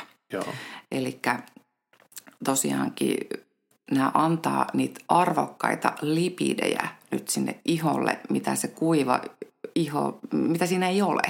Eli 0.92 1.20
tosiaankin 2.44 3.18
nämä 3.92 4.12
antaa 4.14 4.68
niitä 4.74 5.00
arvokkaita 5.08 5.94
lipidejä 6.02 6.88
nyt 7.12 7.30
sinne 7.30 7.60
iholle, 7.66 8.20
mitä 8.30 8.56
se 8.56 8.68
kuiva 8.68 9.22
iho, 9.76 10.20
mitä 10.32 10.66
siinä 10.66 10.90
ei 10.90 11.02
ole. 11.02 11.22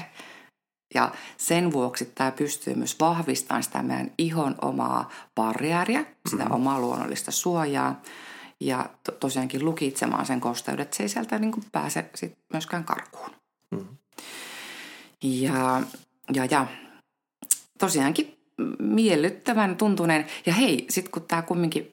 Ja 0.93 1.11
sen 1.37 1.71
vuoksi 1.71 2.05
tämä 2.05 2.31
pystyy 2.31 2.75
myös 2.75 2.99
vahvistamaan 2.99 3.63
sitä 3.63 3.83
meidän 3.83 4.11
ihon 4.17 4.55
omaa 4.61 5.09
barriäriä, 5.35 6.05
sitä 6.29 6.43
mm-hmm. 6.43 6.55
omaa 6.55 6.79
luonnollista 6.79 7.31
suojaa 7.31 8.01
ja 8.61 8.89
to, 9.03 9.11
tosiaankin 9.11 9.65
lukitsemaan 9.65 10.25
sen 10.25 10.41
kosteudet, 10.41 10.93
se 10.93 11.03
ei 11.03 11.09
sieltä 11.09 11.39
niin 11.39 11.51
kuin 11.51 11.65
pääse 11.71 12.09
sit 12.15 12.37
myöskään 12.53 12.83
karkuun. 12.83 13.29
Mm. 13.71 13.87
Ja, 15.23 15.81
ja, 16.33 16.45
ja 16.45 16.67
tosiaankin 17.79 18.35
miellyttävän 18.79 19.75
tuntuneen. 19.75 20.25
Ja 20.45 20.53
hei, 20.53 20.85
sitten 20.89 21.11
kun 21.11 21.21
tämä 21.21 21.41
kumminkin 21.41 21.87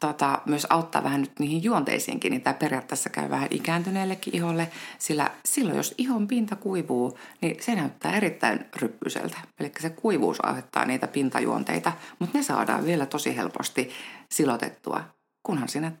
tota, 0.00 0.42
myös 0.46 0.66
auttaa 0.70 1.04
vähän 1.04 1.20
nyt 1.20 1.38
niihin 1.38 1.64
juonteisiinkin, 1.64 2.30
niin 2.30 2.42
tämä 2.42 2.54
periaatteessa 2.54 3.10
käy 3.10 3.30
vähän 3.30 3.48
ikääntyneellekin 3.50 4.36
iholle, 4.36 4.68
sillä 4.98 5.30
silloin 5.44 5.76
jos 5.76 5.94
ihon 5.98 6.28
pinta 6.28 6.56
kuivuu, 6.56 7.18
niin 7.40 7.56
se 7.60 7.74
näyttää 7.74 8.16
erittäin 8.16 8.66
ryppyseltä. 8.76 9.38
Eli 9.60 9.72
se 9.80 9.90
kuivuus 9.90 10.36
aiheuttaa 10.42 10.84
niitä 10.84 11.06
pintajuonteita, 11.06 11.92
mutta 12.18 12.38
ne 12.38 12.44
saadaan 12.44 12.84
vielä 12.84 13.06
tosi 13.06 13.36
helposti 13.36 13.90
silotettua 14.30 15.15
kunhan 15.46 15.68
sinne 15.68 15.92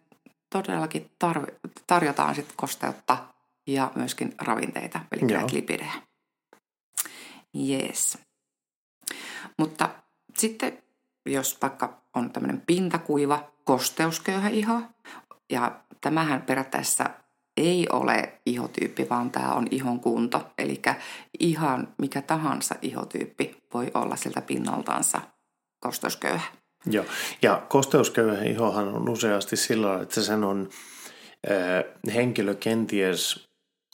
todellakin 0.50 1.10
tar- 1.24 1.70
tarjotaan 1.86 2.34
sit 2.34 2.52
kosteutta 2.56 3.18
ja 3.66 3.92
myöskin 3.94 4.34
ravinteita, 4.40 5.00
eli 5.12 5.32
Joo. 5.32 5.48
lipidejä. 5.52 5.92
Yes. 7.70 8.18
Mutta 9.58 9.88
sitten 10.38 10.82
jos 11.26 11.58
vaikka 11.62 12.02
on 12.14 12.30
tämmöinen 12.30 12.62
pintakuiva, 12.66 13.50
kosteusköyhä 13.64 14.48
iho, 14.48 14.80
ja 15.50 15.80
tämähän 16.00 16.42
periaatteessa 16.42 17.10
ei 17.56 17.86
ole 17.92 18.40
ihotyyppi, 18.46 19.08
vaan 19.10 19.30
tämä 19.30 19.52
on 19.52 19.66
ihon 19.70 20.00
kunto. 20.00 20.52
Eli 20.58 20.82
ihan 21.40 21.88
mikä 21.98 22.22
tahansa 22.22 22.74
ihotyyppi 22.82 23.62
voi 23.74 23.90
olla 23.94 24.16
siltä 24.16 24.40
pinnaltansa 24.40 25.20
kosteusköyhä. 25.80 26.46
Joo, 26.90 27.04
ja 27.42 27.62
kosteusköyhän 27.68 28.46
ihohan 28.46 28.88
on 28.88 29.08
useasti 29.08 29.56
sillä 29.56 30.02
että 30.02 30.20
sen 30.20 30.44
on 30.44 30.68
äh, 31.50 31.84
henkilö 32.14 32.54
kenties 32.54 33.46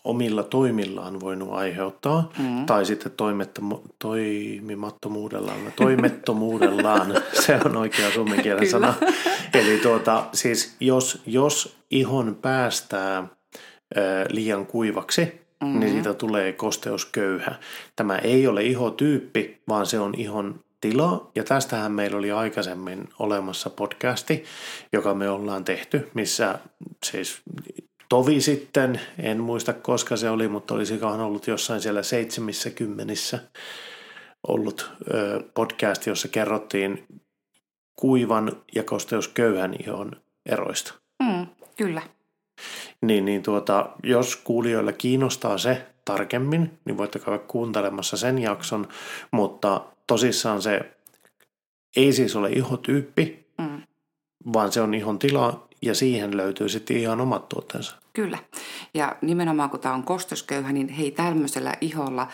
omilla 0.05 0.43
toimillaan 0.43 1.21
voinut 1.21 1.53
aiheuttaa, 1.53 2.33
mm. 2.39 2.67
tai 2.67 2.87
sitten 2.87 3.13
toimimattomuudellaan, 3.99 5.73
toimettomuudellaan, 5.77 7.15
se 7.47 7.59
on 7.65 7.77
oikea 7.77 8.11
suomenkielen 8.11 8.71
sana. 8.71 8.95
Eli 9.55 9.79
tuota, 9.79 10.27
siis 10.33 10.77
jos, 10.81 11.23
jos 11.27 11.77
ihon 11.91 12.39
päästää 12.43 13.19
äh, 13.19 13.29
liian 14.29 14.67
kuivaksi, 14.67 15.25
mm-hmm. 15.25 15.81
niin 15.81 15.93
siitä 15.93 16.15
tulee 16.15 16.53
kosteusköyhä. 16.53 17.55
Tämä 17.97 18.19
ei 18.19 18.47
ole 18.47 18.63
ihotyyppi, 18.63 19.63
vaan 19.69 19.87
se 19.87 19.99
on 19.99 20.15
ihon 20.17 20.61
tila. 20.83 21.31
Ja 21.35 21.45
tästähän 21.45 21.93
meillä 21.93 22.19
oli 22.19 22.33
aikaisemmin 22.33 23.09
olemassa 23.19 23.71
podcasti, 23.71 24.45
joka 24.93 25.15
me 25.15 25.31
ollaan 25.31 25.65
tehty, 25.65 26.11
missä 26.15 26.59
siis 27.05 27.43
tovi 28.09 28.41
sitten, 28.41 29.01
en 29.19 29.41
muista 29.41 29.73
koska 29.73 30.17
se 30.17 30.31
oli, 30.31 30.49
mutta 30.49 30.75
olisikohan 30.75 31.21
ollut 31.21 31.47
jossain 31.47 31.81
siellä 31.81 32.03
seitsemässä 32.03 32.71
kymmenissä 32.71 33.39
ollut 34.49 34.91
podcast, 35.55 36.07
jossa 36.07 36.29
kerrottiin 36.29 37.07
kuivan 37.97 38.53
ja 38.75 38.83
kosteusköyhän 38.83 39.75
ihon 39.81 40.13
eroista. 40.47 40.95
Mm, 41.23 41.47
kyllä. 41.77 42.03
Niin, 43.03 43.25
niin 43.25 43.43
tuota, 43.43 43.91
jos 44.03 44.37
kuulijoilla 44.37 44.93
kiinnostaa 44.93 45.59
se 45.59 45.87
tarkemmin, 46.05 46.79
niin 46.85 46.97
voitte 46.97 47.19
käydä 47.19 47.39
kuuntelemassa 47.39 48.17
sen 48.17 48.39
jakson, 48.39 48.89
mutta 49.31 49.81
tosissaan 50.07 50.63
se 50.63 50.93
ei 51.97 52.13
siis 52.13 52.37
ole 52.37 52.51
ihotyyppi, 52.51 53.47
mm. 53.59 53.83
vaan 54.53 54.73
se 54.73 54.81
on 54.81 54.95
ihon 54.95 55.19
tila 55.19 55.69
ja 55.83 55.95
siihen 55.95 56.37
löytyy 56.37 56.69
sitten 56.69 56.97
ihan 56.97 57.21
omat 57.21 57.49
tuotteensa. 57.49 57.97
Kyllä. 58.13 58.39
Ja 58.95 59.17
nimenomaan 59.23 59.71
kun 59.71 59.81
tämä 59.81 59.95
on 59.95 60.03
kostosköyhä, 60.03 60.73
niin 60.73 60.89
hei 60.89 61.11
tämmöisellä 61.11 61.75
iholla 61.81 62.29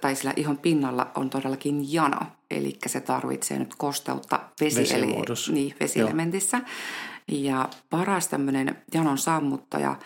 tai 0.00 0.16
sillä 0.16 0.32
ihon 0.36 0.58
pinnalla 0.58 1.10
on 1.14 1.30
todellakin 1.30 1.92
jano. 1.92 2.20
Eli 2.50 2.78
se 2.86 3.00
tarvitsee 3.00 3.58
nyt 3.58 3.74
kosteutta 3.74 4.40
vesi, 4.60 4.94
eli, 4.94 5.06
niin, 5.52 5.74
vesielementissä. 5.80 6.60
Ja 7.28 7.68
paras 7.90 8.28
tämmöinen 8.28 8.76
janon 8.94 9.18
sammuttaja 9.18 9.96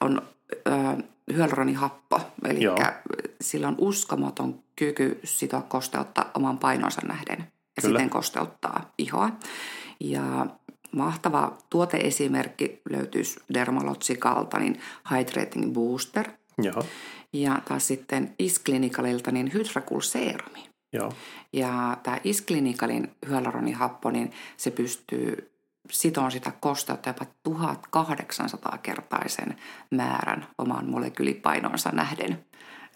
on 0.00 0.22
ö, 0.66 0.70
hyaluronihappo. 1.34 2.20
Eli 2.44 2.60
sillä 3.40 3.68
on 3.68 3.74
uskomaton 3.78 4.62
kyky 4.76 5.20
sitoa 5.24 5.62
kosteutta 5.62 6.26
oman 6.34 6.58
painonsa 6.58 7.00
nähden 7.06 7.38
ja 7.76 7.82
Kyllä. 7.82 7.98
siten 7.98 8.10
kosteuttaa 8.10 8.92
ihoa. 8.98 9.30
Ja 10.00 10.46
mahtava 10.92 11.58
tuoteesimerkki 11.70 12.80
löytyisi 12.90 13.40
Dermalotsikalta, 13.54 14.58
niin 14.58 14.80
Hydrating 15.10 15.72
Booster. 15.72 16.30
Joo. 16.62 16.82
Ja 17.32 17.62
taas 17.68 17.86
sitten 17.86 18.34
Isklinicalilta 18.38 19.30
niin 19.30 19.52
Hydrakul 19.54 20.00
Serumi. 20.00 20.66
Joo. 20.92 21.12
Ja 21.52 21.96
tämä 22.02 22.20
Isklinicalin 22.24 23.10
hyaluronihappo, 23.28 24.10
niin 24.10 24.32
se 24.56 24.70
pystyy 24.70 25.55
sitoon 25.90 26.32
sitä 26.32 26.52
kosteutta 26.60 27.08
jopa 27.08 27.26
1800 27.42 28.78
kertaisen 28.82 29.56
määrän 29.90 30.46
oman 30.58 30.90
molekyylipainonsa 30.90 31.90
nähden 31.90 32.44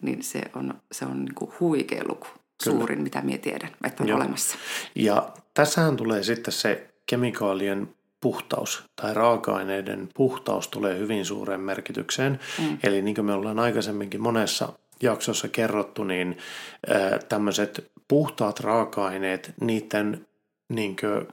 niin 0.02 0.22
se 0.22 0.42
on, 0.54 0.74
se 0.92 1.04
on 1.04 1.24
niin 1.24 1.34
kuin 1.34 1.50
huikea 1.60 2.02
luku. 2.08 2.26
Kyllä. 2.64 2.76
Suurin, 2.78 3.02
mitä 3.02 3.22
minä 3.22 3.38
tiedän, 3.38 3.70
että 3.84 4.02
on 4.02 4.08
Joo. 4.08 4.18
olemassa. 4.18 4.58
Ja 4.94 5.32
tässähän 5.54 5.96
tulee 5.96 6.22
sitten 6.22 6.52
se 6.52 6.90
kemikaalien 7.06 7.94
puhtaus 8.20 8.84
tai 8.96 9.14
raaka-aineiden 9.14 10.08
puhtaus 10.14 10.68
tulee 10.68 10.98
hyvin 10.98 11.24
suureen 11.24 11.60
merkitykseen. 11.60 12.40
Mm. 12.58 12.78
Eli 12.82 13.02
niin 13.02 13.14
kuin 13.14 13.24
me 13.24 13.32
ollaan 13.32 13.58
aikaisemminkin 13.58 14.20
monessa 14.20 14.72
jaksossa 15.02 15.48
kerrottu, 15.48 16.04
niin 16.04 16.38
tämmöiset 17.28 17.90
puhtaat 18.08 18.60
raaka-aineet, 18.60 19.54
niiden 19.60 20.26
niin 20.68 20.96
kuin 20.96 21.28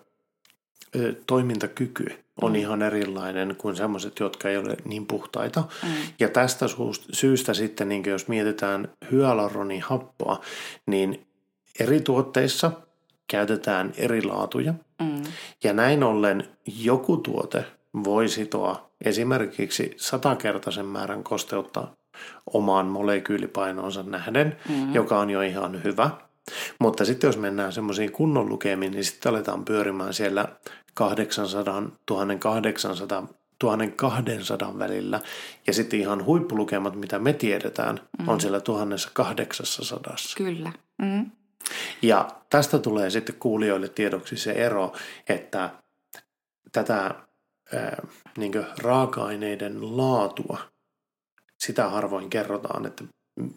toimintakyky 1.28 2.06
on 2.42 2.52
mm. 2.52 2.56
ihan 2.56 2.82
erilainen 2.82 3.56
kuin 3.58 3.76
sellaiset, 3.76 4.20
jotka 4.20 4.50
ei 4.50 4.58
ole 4.58 4.78
niin 4.86 5.06
puhtaita. 5.06 5.64
Mm. 5.84 5.90
Ja 6.20 6.30
tästä 6.30 6.66
syystä 7.12 7.54
sitten, 7.54 7.90
niin 7.90 8.04
jos 8.06 8.28
mietitään 8.28 8.88
hyaluronihappoa, 9.12 10.42
niin 10.86 11.28
eri 11.80 12.02
tuotteissa 12.02 12.72
käytetään 13.28 13.94
eri 13.98 14.22
laatuja. 14.22 14.74
Mm. 15.02 15.24
Ja 15.64 15.74
näin 15.74 16.04
ollen 16.04 16.48
joku 16.66 17.18
tuote 17.18 17.66
voi 18.04 18.28
sitoa 18.28 18.90
esimerkiksi 19.02 19.94
satakertaisen 19.98 20.86
määrän 20.86 21.24
kosteutta 21.24 21.88
omaan 22.54 22.86
molekyylipainoonsa 22.86 24.04
nähden, 24.04 24.58
mm. 24.70 24.94
joka 24.94 25.20
on 25.20 25.30
jo 25.30 25.42
ihan 25.42 25.84
hyvä. 25.84 26.10
Mutta 26.80 27.06
sitten 27.06 27.28
jos 27.28 27.38
mennään 27.38 27.74
semmoisiin 27.74 28.12
kunnon 28.12 28.50
lukemiin, 28.50 28.92
niin 28.92 29.04
sitten 29.04 29.30
aletaan 29.30 29.66
pyörimään 29.66 30.14
siellä 30.14 30.48
800, 30.94 31.84
1800, 32.06 33.28
1200 33.60 34.80
välillä. 34.80 35.20
Ja 35.68 35.74
sitten 35.74 36.00
ihan 36.00 36.26
huippulukemat, 36.26 36.96
mitä 36.96 37.20
me 37.20 37.34
tiedetään, 37.34 38.00
mm. 38.20 38.28
on 38.28 38.42
siellä 38.42 38.60
1800. 38.60 40.16
Kyllä. 40.38 40.72
Mm. 41.02 41.32
Ja 42.02 42.28
tästä 42.50 42.80
tulee 42.80 43.10
sitten 43.10 43.36
kuulijoille 43.36 43.90
tiedoksi 43.90 44.38
se 44.38 44.52
ero, 44.52 44.94
että 45.30 45.70
tätä 46.72 47.16
ää, 47.74 48.08
niin 48.38 48.54
raaka-aineiden 48.78 49.98
laatua, 49.98 50.58
sitä 51.58 51.90
harvoin 51.90 52.30
kerrotaan, 52.30 52.86
että 52.86 53.04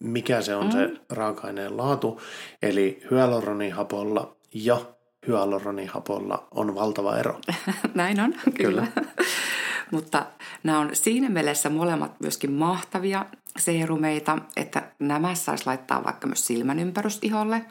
mikä 0.01 0.43
se 0.43 0.57
on 0.57 0.67
mm. 0.67 0.73
se 0.73 0.91
raaka-aineen 1.11 1.77
laatu. 1.77 2.21
Eli 2.63 3.03
hyaluronihapolla 3.11 4.37
ja 4.55 4.81
hyaluronihapolla 5.27 6.49
on 6.51 6.75
valtava 6.75 7.17
ero. 7.17 7.41
Näin 7.95 8.21
on, 8.21 8.35
kyllä. 8.55 8.55
kyllä. 8.55 8.87
Mutta 9.91 10.27
nämä 10.63 10.79
on 10.79 10.91
siinä 10.93 11.29
mielessä 11.29 11.71
molemmat 11.71 12.21
myöskin 12.21 12.53
mahtavia 12.53 13.27
seerumeita, 13.59 14.39
että 14.57 14.93
nämä 14.99 15.35
saisi 15.35 15.67
laittaa 15.67 16.05
vaikka 16.05 16.27
myös 16.27 16.47
silmän 16.47 16.79
ympärystiholle. 16.79 17.65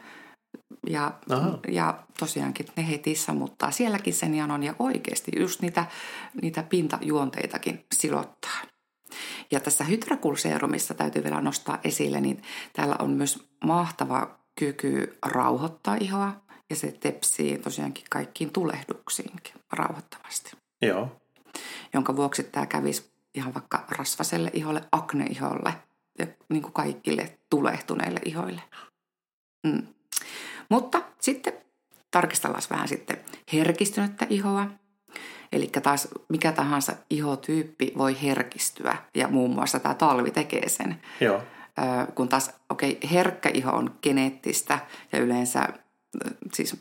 Ja, 0.86 1.12
ja 1.68 2.02
tosiaankin 2.18 2.66
ne 2.76 2.88
heti 2.88 3.14
sammuttaa 3.14 3.70
sielläkin 3.70 4.14
sen 4.14 4.34
janon 4.34 4.62
ja 4.62 4.74
oikeasti 4.78 5.32
just 5.38 5.62
niitä, 5.62 5.86
niitä 6.42 6.62
pintajuonteitakin 6.62 7.84
silottaa. 7.94 8.69
Ja 9.50 9.60
tässä 9.60 9.84
hydrakulseerumissa 9.84 10.94
täytyy 10.94 11.24
vielä 11.24 11.40
nostaa 11.40 11.78
esille, 11.84 12.20
niin 12.20 12.42
täällä 12.72 12.96
on 12.98 13.10
myös 13.10 13.48
mahtava 13.64 14.38
kyky 14.58 15.18
rauhoittaa 15.26 15.94
ihoa 16.00 16.32
ja 16.70 16.76
se 16.76 16.92
tepsii 16.92 17.58
tosiaankin 17.58 18.04
kaikkiin 18.10 18.52
tulehduksiinkin 18.52 19.54
rauhoittavasti. 19.72 20.52
Joo. 20.82 21.16
Jonka 21.92 22.16
vuoksi 22.16 22.42
tämä 22.42 22.66
kävisi 22.66 23.10
ihan 23.34 23.54
vaikka 23.54 23.84
rasvaselle 23.88 24.50
iholle, 24.54 24.82
akneiholle 24.92 25.74
ja 26.18 26.26
niin 26.48 26.62
kuin 26.62 26.72
kaikille 26.72 27.38
tulehtuneille 27.50 28.20
ihoille. 28.24 28.62
Mm. 29.66 29.86
Mutta 30.68 31.02
sitten 31.20 31.52
tarkistellaan 32.10 32.62
vähän 32.70 32.88
sitten 32.88 33.20
herkistynyttä 33.52 34.26
ihoa. 34.30 34.66
Eli 35.52 35.66
taas 35.66 36.08
mikä 36.28 36.52
tahansa 36.52 36.92
ihotyyppi 37.10 37.92
voi 37.98 38.22
herkistyä 38.22 38.96
ja 39.14 39.28
muun 39.28 39.54
muassa 39.54 39.80
tämä 39.80 39.94
talvi 39.94 40.30
tekee 40.30 40.68
sen. 40.68 41.00
Joo. 41.20 41.42
kun 42.14 42.28
taas, 42.28 42.50
okei, 42.70 42.92
okay, 42.92 43.10
herkkä 43.10 43.50
iho 43.54 43.70
on 43.70 43.94
geneettistä 44.02 44.78
ja 45.12 45.18
yleensä 45.18 45.68
siis 46.54 46.76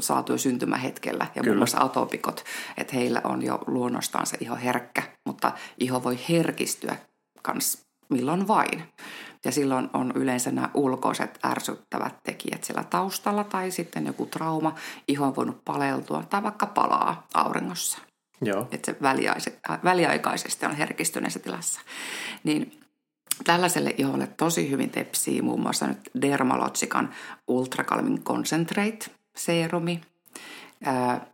saatu 0.00 0.32
jo 0.32 0.38
syntymähetkellä 0.38 1.24
ja 1.24 1.42
Kyllä. 1.42 1.46
muun 1.46 1.58
muassa 1.58 1.80
atopikot, 1.80 2.44
että 2.76 2.96
heillä 2.96 3.20
on 3.24 3.42
jo 3.42 3.58
luonnostaan 3.66 4.26
se 4.26 4.36
iho 4.40 4.56
herkkä, 4.56 5.02
mutta 5.24 5.52
iho 5.78 6.04
voi 6.04 6.18
herkistyä 6.28 6.96
kans 7.42 7.86
milloin 8.08 8.48
vain. 8.48 8.82
Ja 9.44 9.52
silloin 9.52 9.90
on 9.92 10.12
yleensä 10.14 10.50
nämä 10.50 10.70
ulkoiset 10.74 11.38
ärsyttävät 11.44 12.14
tekijät 12.22 12.64
siellä 12.64 12.84
taustalla 12.84 13.44
tai 13.44 13.70
sitten 13.70 14.06
joku 14.06 14.26
trauma, 14.26 14.74
iho 15.08 15.26
on 15.26 15.36
voinut 15.36 15.64
paleltua 15.64 16.22
tai 16.22 16.42
vaikka 16.42 16.66
palaa 16.66 17.26
auringossa. 17.34 17.98
Joo. 18.42 18.68
Että 18.72 18.92
se 18.92 18.98
väliaikaisesti 19.84 20.66
on 20.66 20.76
herkistyneessä 20.76 21.38
tilassa. 21.38 21.80
Niin 22.44 22.80
tällaiselle 23.44 23.94
iholle 23.98 24.26
tosi 24.26 24.70
hyvin 24.70 24.90
tepsii 24.90 25.42
muun 25.42 25.60
muassa 25.60 25.86
nyt 25.86 26.10
Dermalogican 26.22 27.14
Ultra 27.48 27.84
Calming 27.84 28.22
Concentrate 28.24 29.06
serumi. 29.36 30.00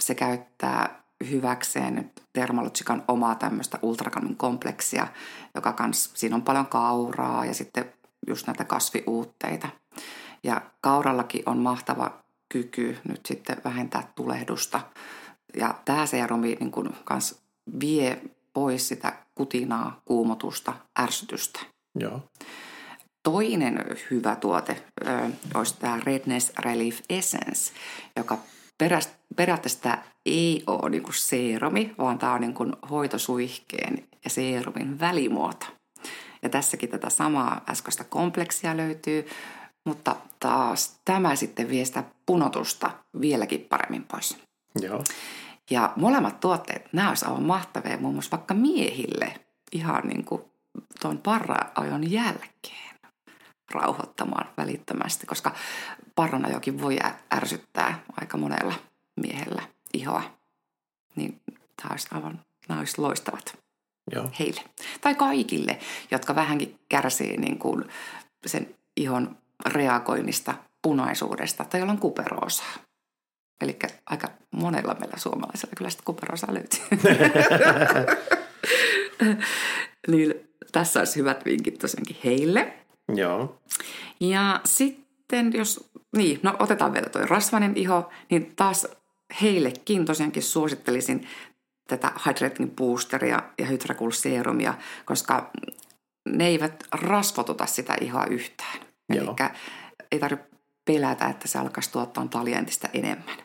Se 0.01 0.15
käyttää 0.15 1.03
hyväkseen 1.31 1.95
nyt 1.95 2.23
Dermalogican 2.35 3.05
omaa 3.09 3.35
tämmöistä 3.35 3.79
ultrakalmin 3.83 4.37
kompleksia, 4.37 5.07
joka 5.55 5.73
kans, 5.73 6.11
siinä 6.15 6.37
on 6.37 6.43
paljon 6.43 6.67
kauraa 6.67 7.45
ja 7.45 7.55
sitten 7.55 7.93
just 8.27 8.47
näitä 8.47 8.65
kasviuutteita. 8.65 9.69
Ja 10.43 10.61
kaurallakin 10.81 11.43
on 11.47 11.59
mahtava 11.59 12.23
kyky 12.49 12.99
nyt 13.09 13.27
sitten 13.27 13.57
vähentää 13.65 14.13
tulehdusta. 14.15 14.81
Ja 15.57 15.75
tämä 15.85 16.07
serumi 16.07 16.57
niin 16.61 16.71
kun 16.71 16.95
kans 17.05 17.43
vie 17.81 18.23
pois 18.53 18.89
sitä 18.89 19.13
kutinaa, 19.35 20.01
kuumotusta, 20.05 20.73
ärsytystä. 21.01 21.61
Joo. 21.95 22.23
Toinen 23.23 23.85
hyvä 24.11 24.37
tuote 24.37 24.83
ö, 25.07 25.31
olisi 25.55 25.77
tämä 25.79 26.01
Redness 26.05 26.53
Relief 26.59 27.01
Essence, 27.11 27.73
joka 28.17 28.39
periaatteessa 29.37 29.83
tämä 29.83 30.03
ei 30.27 30.63
ole 30.67 30.91
niin 30.91 31.03
kuin 31.03 31.15
seerumi, 31.15 31.95
vaan 31.99 32.19
tämä 32.19 32.33
on 32.33 32.41
niin 32.41 32.55
kuin 32.55 32.73
hoitosuihkeen 32.91 34.09
ja 34.25 34.31
seerumin 34.31 35.01
välimuoto. 35.01 35.67
Ja 36.47 36.51
tässäkin 36.51 36.89
tätä 36.89 37.11
samaa 37.11 37.65
äskeistä 37.69 38.05
kompleksia 38.05 38.77
löytyy, 38.77 39.27
mutta 39.85 40.17
taas 40.41 41.01
tämä 41.05 41.37
sitten 41.37 41.69
vie 41.69 41.85
sitä 41.85 42.05
punotusta 42.27 42.91
vieläkin 43.21 43.61
paremmin 43.61 44.05
pois. 44.05 44.39
Joo. 44.81 45.05
Ja 45.71 45.93
molemmat 45.97 46.41
tuotteet, 46.41 46.93
nämä 46.93 47.09
olisi 47.09 47.25
aivan 47.25 47.43
mahtavia 47.43 47.99
muun 47.99 48.15
muassa 48.15 48.37
vaikka 48.37 48.55
miehille 48.55 49.41
ihan 49.73 50.03
niin 50.09 50.25
kuin 50.25 50.43
tuon 51.01 51.19
parra-ajon 51.19 52.11
jälkeen 52.11 52.97
rauhoittamaan 53.71 54.49
välittömästi, 54.57 55.27
koska 55.27 55.55
parranajokin 56.15 56.83
voi 56.83 56.99
ärsyttää 57.35 58.03
aika 58.21 58.37
monella 58.37 58.75
miehellä 59.21 59.63
ihoa. 59.95 60.23
Niin 61.17 61.41
tämä 61.77 61.91
olisi 61.91 62.09
aivan, 62.11 62.41
nämä 62.69 62.81
olisi 62.81 63.01
loistavat 63.01 63.66
Joo. 64.13 64.31
heille. 64.39 64.61
Tai 65.01 65.15
kaikille, 65.15 65.79
jotka 66.11 66.35
vähänkin 66.35 66.79
kärsii 66.89 67.37
niin 67.37 67.59
kuin 67.59 67.85
sen 68.47 68.75
ihon 68.97 69.37
reagoinnista, 69.67 70.55
punaisuudesta 70.83 71.65
tai 71.65 71.81
jolla 71.81 71.93
on 71.93 71.99
kuperoosaa. 71.99 72.75
Eli 73.61 73.79
aika 74.07 74.29
monella 74.51 74.97
meillä 75.01 75.17
suomalaisella 75.17 75.73
kyllä 75.77 75.91
sitä 75.91 76.03
kuperoosaa 76.07 76.55
löytyy. 76.55 76.81
niin 80.09 80.35
tässä 80.73 81.01
olisi 81.01 81.17
hyvät 81.21 81.45
vinkit 81.45 81.79
tosiaankin 81.79 82.17
heille. 82.25 82.75
Joo. 83.15 83.59
Ja 84.21 84.61
sitten 84.65 85.53
jos, 85.55 85.91
niin, 86.17 86.41
no 86.43 86.57
otetaan 86.59 86.93
vielä 86.93 87.09
tuo 87.09 87.23
rasvainen 87.23 87.77
iho, 87.77 88.11
niin 88.31 88.53
taas 88.57 88.87
heillekin 89.43 90.05
tosiaankin 90.05 90.43
suosittelisin 90.43 91.29
tätä 91.87 92.13
Hydrating 92.27 92.77
Boosteria 92.77 93.43
ja 93.59 93.67
Hydracul 93.67 94.11
Serumia, 94.11 94.75
koska 95.05 95.51
ne 96.29 96.47
eivät 96.47 96.85
rasvotuta 96.93 97.67
sitä 97.67 97.95
ihoa 98.01 98.25
yhtään. 98.25 98.79
Eli 99.09 99.27
ei 100.13 100.19
tarvitse 100.19 100.57
pelätä, 100.85 101.27
että 101.27 101.49
se 101.49 101.59
alkaisi 101.59 101.93
tuottaa 101.93 102.27
talia 102.31 102.59
entistä 102.59 102.89
enemmän. 102.93 103.37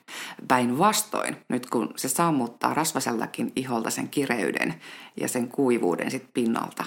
Päinvastoin, 0.47 1.38
nyt 1.49 1.69
kun 1.69 1.93
se 1.95 2.10
sammuttaa 2.10 2.73
rasvasellakin 2.73 3.51
iholta 3.56 3.89
sen 3.89 4.10
kireyden 4.10 4.73
ja 5.17 5.27
sen 5.27 5.47
kuivuuden 5.47 6.12
sit 6.12 6.34
pinnalta, 6.34 6.84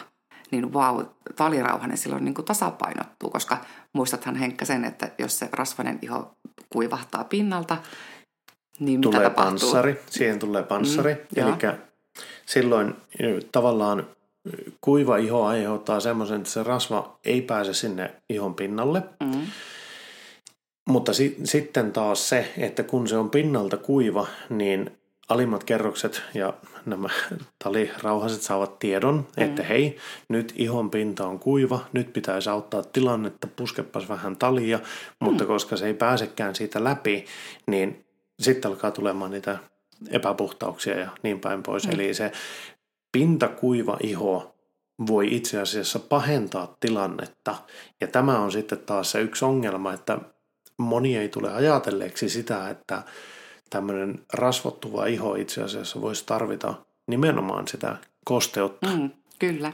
niin 0.51 0.73
vau, 0.73 1.05
talirauhanen 1.37 1.99
silloin 1.99 2.25
niin 2.25 2.35
kuin 2.35 2.45
tasapainottuu, 2.45 3.31
koska 3.31 3.59
muistathan 3.93 4.37
Henkka 4.37 4.64
sen, 4.64 4.85
että 4.85 5.11
jos 5.19 5.38
se 5.38 5.49
rasvainen 5.53 5.99
iho 6.03 6.37
kuivahtaa 6.71 7.25
pinnalta, 7.25 7.77
niin 8.81 9.01
tulee 9.01 9.31
panssari, 9.31 10.01
siihen 10.11 10.39
tulee 10.39 10.63
panssari. 10.63 11.15
Mm, 11.15 11.43
Eli 11.43 11.53
silloin 12.47 12.95
tavallaan 13.53 14.07
kuiva 14.81 15.17
iho 15.17 15.45
aiheuttaa 15.45 16.01
semmoisen, 16.01 16.37
että 16.37 16.51
se 16.51 16.63
rasva 16.63 17.19
ei 17.25 17.43
pääse 17.43 17.75
sinne 17.75 18.15
ihon 18.29 18.55
pinnalle. 18.55 19.03
Mm. 19.21 19.41
Mutta 20.89 21.13
si- 21.13 21.37
sitten 21.45 21.93
taas 21.93 22.29
se, 22.29 22.53
että 22.59 22.83
kun 22.83 23.09
se 23.09 23.17
on 23.17 23.31
pinnalta 23.31 23.77
kuiva, 23.77 24.27
niin 24.51 24.91
alimmat 25.29 25.65
kerrokset 25.65 26.23
ja 26.35 26.55
nämä 26.87 27.09
talirauhaset 27.65 28.43
saavat 28.43 28.79
tiedon, 28.79 29.27
mm. 29.37 29.43
että 29.43 29.63
hei, 29.63 29.97
nyt 30.29 30.53
ihon 30.57 30.91
pinta 30.91 31.27
on 31.27 31.39
kuiva, 31.39 31.81
nyt 31.93 32.13
pitäisi 32.13 32.51
auttaa 32.51 32.83
tilannetta, 32.83 33.47
puskepas 33.57 34.09
vähän 34.09 34.37
talia, 34.37 34.81
mutta 35.21 35.45
mm. 35.45 35.49
koska 35.49 35.77
se 35.77 35.87
ei 35.87 35.95
pääsekään 35.95 36.55
siitä 36.55 36.85
läpi, 36.85 37.25
niin 37.67 38.04
sitten 38.40 38.70
alkaa 38.70 38.90
tulemaan 38.90 39.31
niitä 39.31 39.59
epäpuhtauksia 40.11 41.01
ja 41.01 41.09
niin 41.23 41.40
päin 41.40 41.62
pois. 41.62 41.87
Mm. 41.87 41.94
Eli 41.94 42.14
se 42.14 42.33
pintakuiva 43.12 43.97
iho 44.03 44.55
voi 45.07 45.35
itse 45.35 45.61
asiassa 45.61 45.99
pahentaa 45.99 46.77
tilannetta. 46.81 47.55
Ja 48.01 48.07
tämä 48.07 48.38
on 48.38 48.53
sitten 48.53 48.79
taas 48.79 49.11
se 49.11 49.20
yksi 49.20 49.44
ongelma, 49.44 49.92
että 49.92 50.18
moni 50.79 51.16
ei 51.16 51.29
tule 51.29 51.53
ajatelleeksi 51.53 52.29
sitä, 52.29 52.68
että 52.68 53.03
tämmöinen 53.70 54.20
rasvottuva 54.33 55.07
iho 55.07 55.35
itse 55.35 55.62
asiassa 55.62 56.01
voisi 56.01 56.27
tarvita 56.27 56.75
nimenomaan 57.07 57.68
sitä 57.68 57.97
kosteutta. 58.25 58.87
Mm, 58.88 59.11
kyllä. 59.38 59.73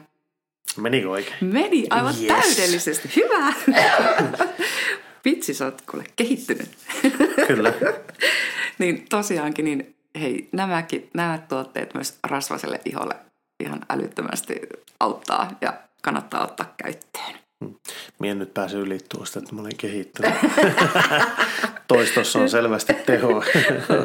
Menikö 0.76 1.10
oikein? 1.10 1.36
Meni 1.40 1.86
aivan 1.90 2.14
yes. 2.22 2.28
täydellisesti. 2.28 3.10
Hyvä. 3.16 3.52
Vitsi, 5.24 5.54
sä 5.54 5.64
oot 5.64 5.82
kuule 5.90 6.04
kehittynyt. 6.16 6.68
Kyllä. 7.46 7.72
niin 8.78 9.06
tosiaankin, 9.08 9.64
niin 9.64 9.96
hei, 10.20 10.48
nämäkin, 10.52 11.10
nämä 11.14 11.38
tuotteet 11.48 11.94
myös 11.94 12.18
rasvaselle 12.26 12.80
iholle 12.84 13.14
ihan 13.60 13.80
älyttömästi 13.90 14.54
auttaa 15.00 15.58
ja 15.60 15.74
kannattaa 16.02 16.44
ottaa 16.44 16.74
käyttöön. 16.76 17.34
Hmm. 17.64 17.74
Mie 18.18 18.34
nyt 18.34 18.54
pääse 18.54 18.76
yli 18.76 18.98
tuosta, 19.14 19.38
että 19.38 19.54
mä 19.54 19.60
olen 19.60 19.76
kehittynyt. 19.76 20.34
Toistossa 21.88 22.38
on 22.38 22.50
selvästi 22.50 22.94
teho. 22.94 23.36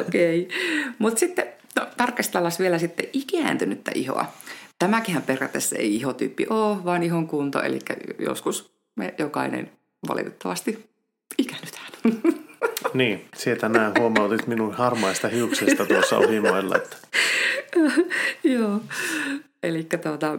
Okei. 0.06 0.42
Okay. 0.42 0.58
Mutta 0.98 1.20
sitten 1.20 1.46
no, 1.76 1.86
tarkastellaan 1.96 2.52
vielä 2.58 2.78
sitten 2.78 3.06
ikääntynyttä 3.12 3.90
ihoa. 3.94 4.32
Tämäkin 4.78 5.22
periaatteessa 5.22 5.76
ei 5.76 5.94
ihotyyppi 5.94 6.46
ole, 6.50 6.84
vaan 6.84 7.02
ihon 7.02 7.28
kunto, 7.28 7.62
eli 7.62 7.78
joskus 8.18 8.72
me 8.96 9.14
jokainen 9.18 9.70
valitettavasti 10.08 10.88
ikäännytään. 11.38 11.86
Niin, 12.94 13.28
sieltä 13.34 13.68
näin 13.68 13.92
huomautit 13.98 14.46
minun 14.46 14.74
harmaista 14.74 15.28
hiuksista 15.28 15.86
tuossa 15.86 16.18
ohimoilla. 16.18 16.76
Että... 16.76 16.96
Joo, 18.54 18.80
eli 19.62 19.86
tuota, 20.02 20.38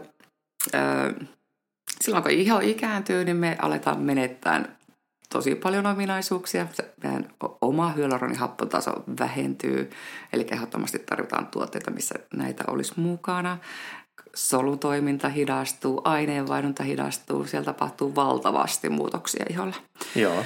silloin 2.01 2.23
kun 2.23 2.31
iho 2.31 2.59
ikääntyy, 2.59 3.25
niin 3.25 3.37
me 3.37 3.55
aletaan 3.61 3.99
menettää 3.99 4.77
tosi 5.29 5.55
paljon 5.55 5.85
ominaisuuksia. 5.85 6.67
Meidän 7.03 7.29
oma 7.61 7.91
hyaluronihappotaso 7.91 8.91
vähentyy, 9.19 9.89
eli 10.33 10.47
ehdottomasti 10.51 10.99
tarvitaan 10.99 11.47
tuotteita, 11.47 11.91
missä 11.91 12.15
näitä 12.33 12.63
olisi 12.67 12.93
mukana. 12.95 13.57
Solutoiminta 14.35 15.29
hidastuu, 15.29 16.01
aineenvaihdunta 16.03 16.83
hidastuu, 16.83 17.45
siellä 17.45 17.65
tapahtuu 17.65 18.15
valtavasti 18.15 18.89
muutoksia 18.89 19.45
iholle. 19.49 19.75
Joo. 20.15 20.43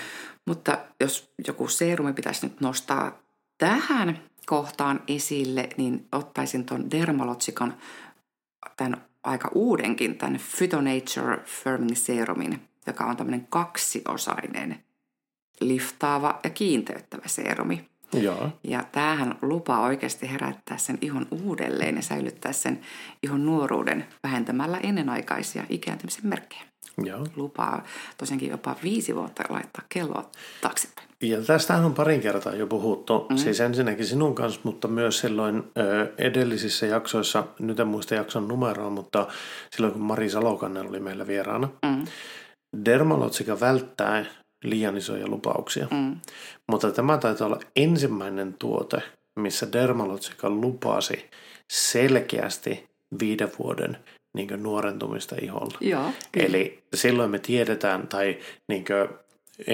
Mutta 0.48 0.78
jos 1.00 1.34
joku 1.48 1.68
seerumi 1.68 2.14
pitäisi 2.14 2.46
nyt 2.46 2.62
nostaa 2.62 3.20
tähän 3.58 4.20
kohtaan 4.46 5.04
esille, 5.08 5.70
niin 5.78 6.08
ottaisin 6.12 6.66
tuon 6.66 6.92
Dermalotsikan 6.92 7.78
tämän 8.78 9.06
aika 9.24 9.52
uudenkin, 9.56 10.18
tämän 10.18 10.40
Phytonature 10.58 11.38
Firming 11.46 11.96
Serumin, 11.96 12.68
joka 12.88 13.06
on 13.06 13.18
tämmöinen 13.18 13.48
kaksiosainen 13.50 14.84
liftaava 15.62 16.40
ja 16.44 16.50
kiinteyttävä 16.50 17.24
serumi. 17.26 17.92
Joo. 18.14 18.50
Ja 18.64 18.84
tämähän 18.92 19.36
lupaa 19.42 19.82
oikeasti 19.82 20.32
herättää 20.32 20.78
sen 20.78 20.98
ihon 21.02 21.28
uudelleen 21.32 21.96
ja 21.96 22.02
säilyttää 22.02 22.54
sen 22.54 22.82
ihon 23.24 23.46
nuoruuden 23.46 24.08
vähentämällä 24.24 24.78
ennenaikaisia 24.78 25.64
ikääntymisen 25.70 26.28
merkkejä. 26.28 26.71
Joo. 27.06 27.26
Lupaa 27.36 27.84
tosiaankin 28.18 28.50
jopa 28.50 28.76
viisi 28.84 29.16
vuotta 29.16 29.44
laittaa 29.50 29.84
kelloa 29.90 30.30
taaksepäin. 30.62 31.08
Ja 31.22 31.42
tästähän 31.42 31.86
on 31.86 31.94
parin 31.94 32.22
kertaa 32.22 32.56
jo 32.56 32.68
puhuttu, 32.68 33.26
mm. 33.30 33.38
siis 33.38 33.62
ensinnäkin 33.62 34.06
sinun 34.06 34.36
kanssa, 34.36 34.62
mutta 34.64 34.88
myös 34.88 35.20
silloin 35.20 35.64
ö, 35.78 36.14
edellisissä 36.18 36.86
jaksoissa, 36.86 37.44
nyt 37.60 37.80
en 37.80 37.88
muista 37.88 38.16
jakson 38.16 38.48
numeroa, 38.48 38.90
mutta 38.90 39.28
silloin 39.72 39.94
kun 39.94 40.02
Mari 40.02 40.30
Salokannen 40.30 40.90
oli 40.90 41.00
meillä 41.00 41.28
vieraana. 41.28 41.70
Mm. 41.86 42.06
Dermalotsika 42.86 43.60
välttää 43.60 44.26
liian 44.64 44.98
isoja 44.98 45.28
lupauksia. 45.28 45.88
Mm. 45.92 46.16
Mutta 46.68 46.92
tämä 46.92 47.18
taitaa 47.18 47.48
olla 47.48 47.60
ensimmäinen 47.76 48.56
tuote, 48.60 49.02
missä 49.36 49.72
Dermalotsika 49.74 50.50
lupasi 50.50 51.30
selkeästi 51.72 52.90
viiden 53.20 53.52
vuoden 53.60 53.98
niin 54.34 54.64
nuorentumista 54.64 55.36
iholla. 55.42 55.78
Joo, 55.82 56.12
Eli 56.34 56.84
silloin 56.94 57.32
me 57.32 57.40
tiedetään, 57.40 58.08
tai 58.08 58.38
niin 58.68 58.86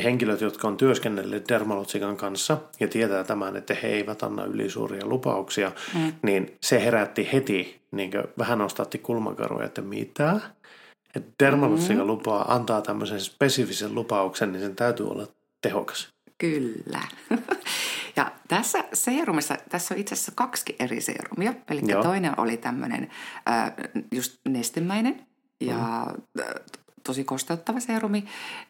henkilöt, 0.04 0.42
jotka 0.42 0.68
on 0.68 0.78
työskennelleet 0.78 1.50
Dermalotsikan 1.50 2.18
kanssa 2.18 2.58
ja 2.80 2.88
tietää 2.88 3.24
tämän, 3.24 3.56
että 3.56 3.76
he 3.84 3.88
eivät 3.88 4.24
anna 4.24 4.46
ylisuuria 4.46 5.06
lupauksia, 5.06 5.72
mm. 5.96 6.14
niin 6.22 6.58
se 6.62 6.86
herätti 6.86 7.30
heti, 7.34 7.82
niin 7.92 8.12
vähän 8.38 8.58
nostatti 8.58 8.98
kulmakaroja, 8.98 9.66
että 9.66 9.82
mitä? 9.82 10.40
Että 11.16 11.32
Dermalotsika 11.46 12.02
mm. 12.02 12.08
lupaa 12.08 12.54
antaa 12.54 12.82
tämmöisen 12.82 13.22
spesifisen 13.22 13.96
lupauksen, 13.96 14.52
niin 14.52 14.62
sen 14.62 14.76
täytyy 14.76 15.10
olla 15.10 15.28
tehokas. 15.62 16.10
Kyllä. 16.38 17.02
Ja 18.18 18.32
tässä 18.48 18.84
seerumissa, 18.94 19.58
tässä 19.70 19.94
on 19.94 20.00
itse 20.00 20.16
asiassa 20.16 20.32
kaksi 20.36 20.76
eri 20.80 21.02
seerumia. 21.02 21.54
Eli 21.70 21.82
Joo. 21.88 22.04
toinen 22.04 22.40
oli 22.40 22.58
tämmöinen 22.58 23.10
äh, 23.50 23.74
just 24.12 24.38
nestemäinen 24.50 25.28
ja 25.62 26.08
mm. 26.38 26.44
tosi 27.04 27.24
kosteuttava 27.24 27.80
seerumi. 27.80 28.26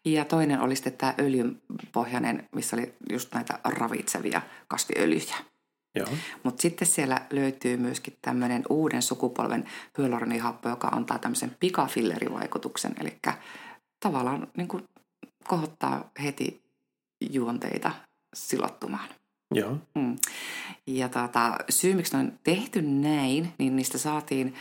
Ja 0.05 0.25
toinen 0.25 0.60
oli 0.60 0.75
sitten 0.75 0.93
tämä 0.93 1.13
öljynpohjainen, 1.19 2.49
missä 2.55 2.75
oli 2.75 2.93
just 3.10 3.33
näitä 3.33 3.60
ravitsevia 3.63 4.41
kasviöljyjä. 4.67 5.36
Mutta 6.43 6.62
sitten 6.62 6.88
siellä 6.88 7.21
löytyy 7.31 7.77
myöskin 7.77 8.17
tämmöinen 8.21 8.63
uuden 8.69 9.01
sukupolven 9.01 9.65
hyaluronihappo, 9.97 10.69
joka 10.69 10.88
antaa 10.88 11.19
tämmöisen 11.19 11.55
pikafillerivaikutuksen. 11.60 12.95
Eli 12.99 13.17
tavallaan 13.99 14.47
niin 14.57 14.67
kuin 14.67 14.83
kohottaa 15.47 16.10
heti 16.23 16.62
juonteita 17.29 17.91
silottumaan. 18.36 19.10
Joo. 19.53 19.77
Mm. 19.95 20.15
Ja 20.88 21.10
tota, 21.10 21.57
syy, 21.69 21.93
miksi 21.93 22.13
ne 22.13 22.19
on 22.19 22.39
tehty 22.43 22.81
näin, 22.81 23.53
niin 23.57 23.75
niistä 23.75 23.97
saatiin 23.97 24.55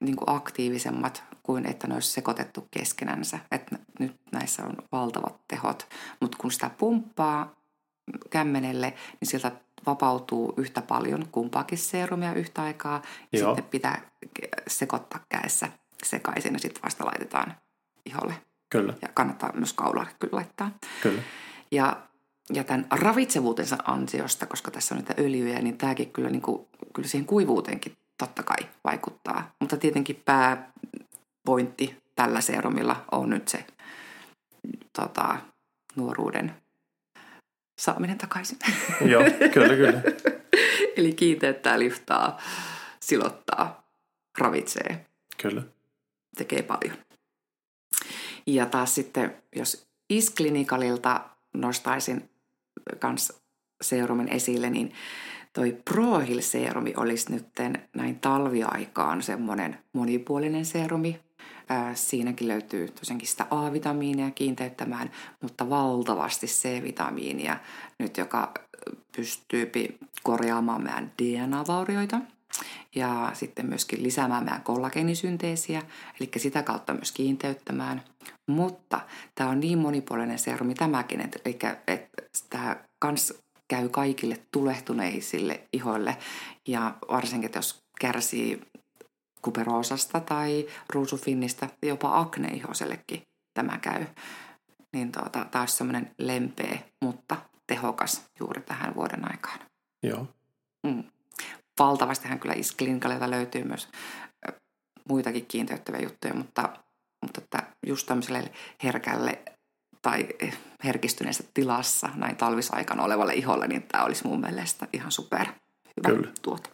niin 0.00 0.16
kuin 0.16 0.36
aktiivisemmat 0.36 1.24
kuin 1.42 1.66
että 1.66 1.86
ne 1.86 1.94
olisi 1.94 2.12
sekoitettu 2.12 2.68
keskenänsä. 2.70 3.38
Että 3.50 3.78
nyt 3.98 4.16
näissä 4.32 4.64
on 4.64 4.76
valtavat 4.92 5.40
tehot. 5.48 5.88
Mutta 6.20 6.38
kun 6.40 6.52
sitä 6.52 6.70
pumppaa 6.78 7.54
kämmenelle, 8.30 8.94
niin 9.20 9.28
sieltä 9.28 9.52
vapautuu 9.86 10.54
yhtä 10.56 10.82
paljon 10.82 11.28
kumpaakin 11.32 11.78
seerumia 11.78 12.34
yhtä 12.34 12.62
aikaa. 12.62 13.02
Ja 13.32 13.38
Joo. 13.38 13.54
sitten 13.54 13.70
pitää 13.70 14.10
sekoittaa 14.68 15.24
käessä 15.28 15.68
sekaisin 16.04 16.52
ja 16.52 16.58
sitten 16.58 16.82
vasta 16.82 17.04
laitetaan 17.04 17.54
iholle. 18.06 18.34
Kyllä. 18.70 18.94
Ja 19.02 19.08
kannattaa 19.14 19.52
myös 19.52 19.72
kaulalle 19.72 20.10
kyllä 20.18 20.36
laittaa. 20.36 20.70
Kyllä. 21.02 21.22
Ja 21.70 21.96
ja 22.52 22.64
tämän 22.64 22.86
ravitsevuutensa 22.90 23.76
ansiosta, 23.84 24.46
koska 24.46 24.70
tässä 24.70 24.94
on 24.94 24.98
niitä 24.98 25.14
öljyjä, 25.18 25.58
niin 25.58 25.78
tämäkin 25.78 26.12
kyllä, 26.12 26.30
niin 26.30 26.42
kuin, 26.42 26.66
kyllä 26.94 27.08
siihen 27.08 27.26
kuivuuteenkin 27.26 27.96
totta 28.18 28.42
kai 28.42 28.68
vaikuttaa. 28.84 29.54
Mutta 29.60 29.76
tietenkin 29.76 30.22
pääpointti 30.24 31.96
tällä 32.16 32.40
serumilla 32.40 33.04
on 33.12 33.30
nyt 33.30 33.48
se 33.48 33.64
tota, 34.92 35.36
nuoruuden 35.96 36.54
saaminen 37.80 38.18
takaisin. 38.18 38.58
Joo, 39.00 39.22
kyllä, 39.52 39.76
kyllä. 39.76 40.02
Eli 40.96 41.12
kiinteyttää, 41.12 41.78
liftaa, 41.78 42.40
silottaa, 43.00 43.90
ravitsee. 44.38 45.06
Kyllä. 45.42 45.62
Tekee 46.36 46.62
paljon. 46.62 46.96
Ja 48.46 48.66
taas 48.66 48.94
sitten, 48.94 49.42
jos 49.56 49.86
Isklinikalilta 50.10 51.20
nostaisin 51.54 52.29
kans 52.98 53.32
seerumin 53.82 54.28
esille, 54.28 54.70
niin 54.70 54.92
toi 55.52 55.76
ProHeal-seerumi 55.90 56.94
olisi 56.96 57.32
nyt 57.32 57.46
näin 57.96 58.20
talviaikaan 58.20 59.22
semmoinen 59.22 59.78
monipuolinen 59.92 60.64
seerumi. 60.64 61.20
siinäkin 61.94 62.48
löytyy 62.48 62.88
tosiaankin 62.88 63.28
sitä 63.28 63.46
A-vitamiinia 63.50 64.30
kiinteyttämään, 64.30 65.10
mutta 65.40 65.70
valtavasti 65.70 66.46
C-vitamiinia 66.46 67.56
nyt, 67.98 68.16
joka 68.16 68.52
pystyy 69.16 69.70
korjaamaan 70.22 70.82
meidän 70.82 71.12
DNA-vaurioita 71.22 72.20
ja 72.94 73.30
sitten 73.34 73.66
myöskin 73.66 74.02
lisäämään 74.02 74.44
meidän 74.44 74.62
kollageenisynteesiä, 74.62 75.82
eli 76.20 76.30
sitä 76.36 76.62
kautta 76.62 76.94
myös 76.94 77.12
kiinteyttämään. 77.12 78.02
Mutta 78.48 79.00
tämä 79.34 79.50
on 79.50 79.60
niin 79.60 79.78
monipuolinen 79.78 80.38
serumi 80.38 80.74
tämäkin, 80.74 81.20
että, 81.20 81.38
eli, 81.44 81.58
että 81.86 82.12
tämä 82.50 82.76
kans 82.98 83.34
käy 83.68 83.88
kaikille 83.88 84.38
tulehtuneisille 84.52 85.60
ihoille 85.72 86.16
ja 86.68 86.94
varsinkin, 87.10 87.50
jos 87.54 87.82
kärsii 88.00 88.60
kuperoosasta 89.42 90.20
tai 90.20 90.66
ruusufinnistä, 90.92 91.68
jopa 91.82 92.18
akneihosellekin 92.18 93.22
tämä 93.54 93.78
käy. 93.78 94.06
Niin 94.92 95.12
tuota, 95.12 95.44
taas 95.44 95.78
semmoinen 95.78 96.10
lempeä, 96.18 96.78
mutta 97.04 97.36
tehokas 97.66 98.24
juuri 98.40 98.62
tähän 98.62 98.94
vuoden 98.94 99.30
aikaan. 99.32 99.58
Joo. 100.02 100.26
Mm. 100.86 101.04
Valtavastihan 101.78 102.40
kyllä 102.40 102.54
Isklinkaleilta 102.54 103.30
löytyy 103.30 103.64
myös 103.64 103.88
muitakin 105.08 105.46
kiinteyttäviä 105.46 106.00
juttuja, 106.00 106.34
mutta, 106.34 106.68
mutta 107.22 107.40
että 107.40 107.62
just 107.86 108.06
tämmöiselle 108.06 108.52
herkälle 108.82 109.42
tai 110.02 110.28
herkistyneessä 110.84 111.44
tilassa 111.54 112.08
näin 112.14 112.36
talvisaikana 112.36 113.02
olevalle 113.02 113.34
iholle, 113.34 113.66
niin 113.66 113.82
tämä 113.82 114.04
olisi 114.04 114.26
mun 114.26 114.40
mielestä 114.40 114.88
ihan 114.92 115.12
super 115.12 115.46
hyvä 115.96 116.16
Kyllä. 116.16 116.32
tuote. 116.42 116.70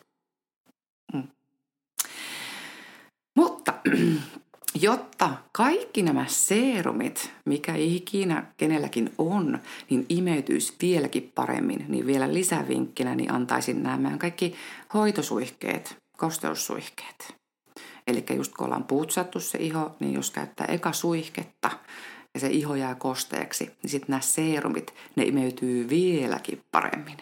Mm. 1.12 1.28
Mutta 3.36 3.74
jotta 4.80 5.30
kaikki 5.52 6.02
nämä 6.02 6.24
seerumit, 6.28 7.32
mikä 7.44 7.74
ikinä 7.74 8.46
kenelläkin 8.56 9.12
on, 9.18 9.58
niin 9.90 10.06
imeytyisi 10.08 10.74
vieläkin 10.82 11.32
paremmin, 11.34 11.84
niin 11.88 12.06
vielä 12.06 12.34
lisävinkkinä 12.34 13.14
niin 13.14 13.32
antaisin 13.32 13.82
nämä 13.82 14.18
kaikki 14.18 14.54
hoitosuihkeet, 14.94 15.96
kosteussuihkeet. 16.16 17.34
Eli 18.06 18.24
just 18.34 18.54
kun 18.54 18.66
ollaan 18.66 18.84
putsattu 18.84 19.40
se 19.40 19.58
iho, 19.58 19.96
niin 20.00 20.14
jos 20.14 20.30
käyttää 20.30 20.66
eka 20.66 20.92
suihketta 20.92 21.70
ja 22.34 22.40
se 22.40 22.48
iho 22.48 22.74
jää 22.74 22.94
kosteeksi, 22.94 23.64
niin 23.82 23.90
sitten 23.90 24.08
nämä 24.08 24.20
seerumit, 24.20 24.94
ne 25.16 25.24
imeytyy 25.24 25.88
vieläkin 25.88 26.62
paremmin. 26.70 27.16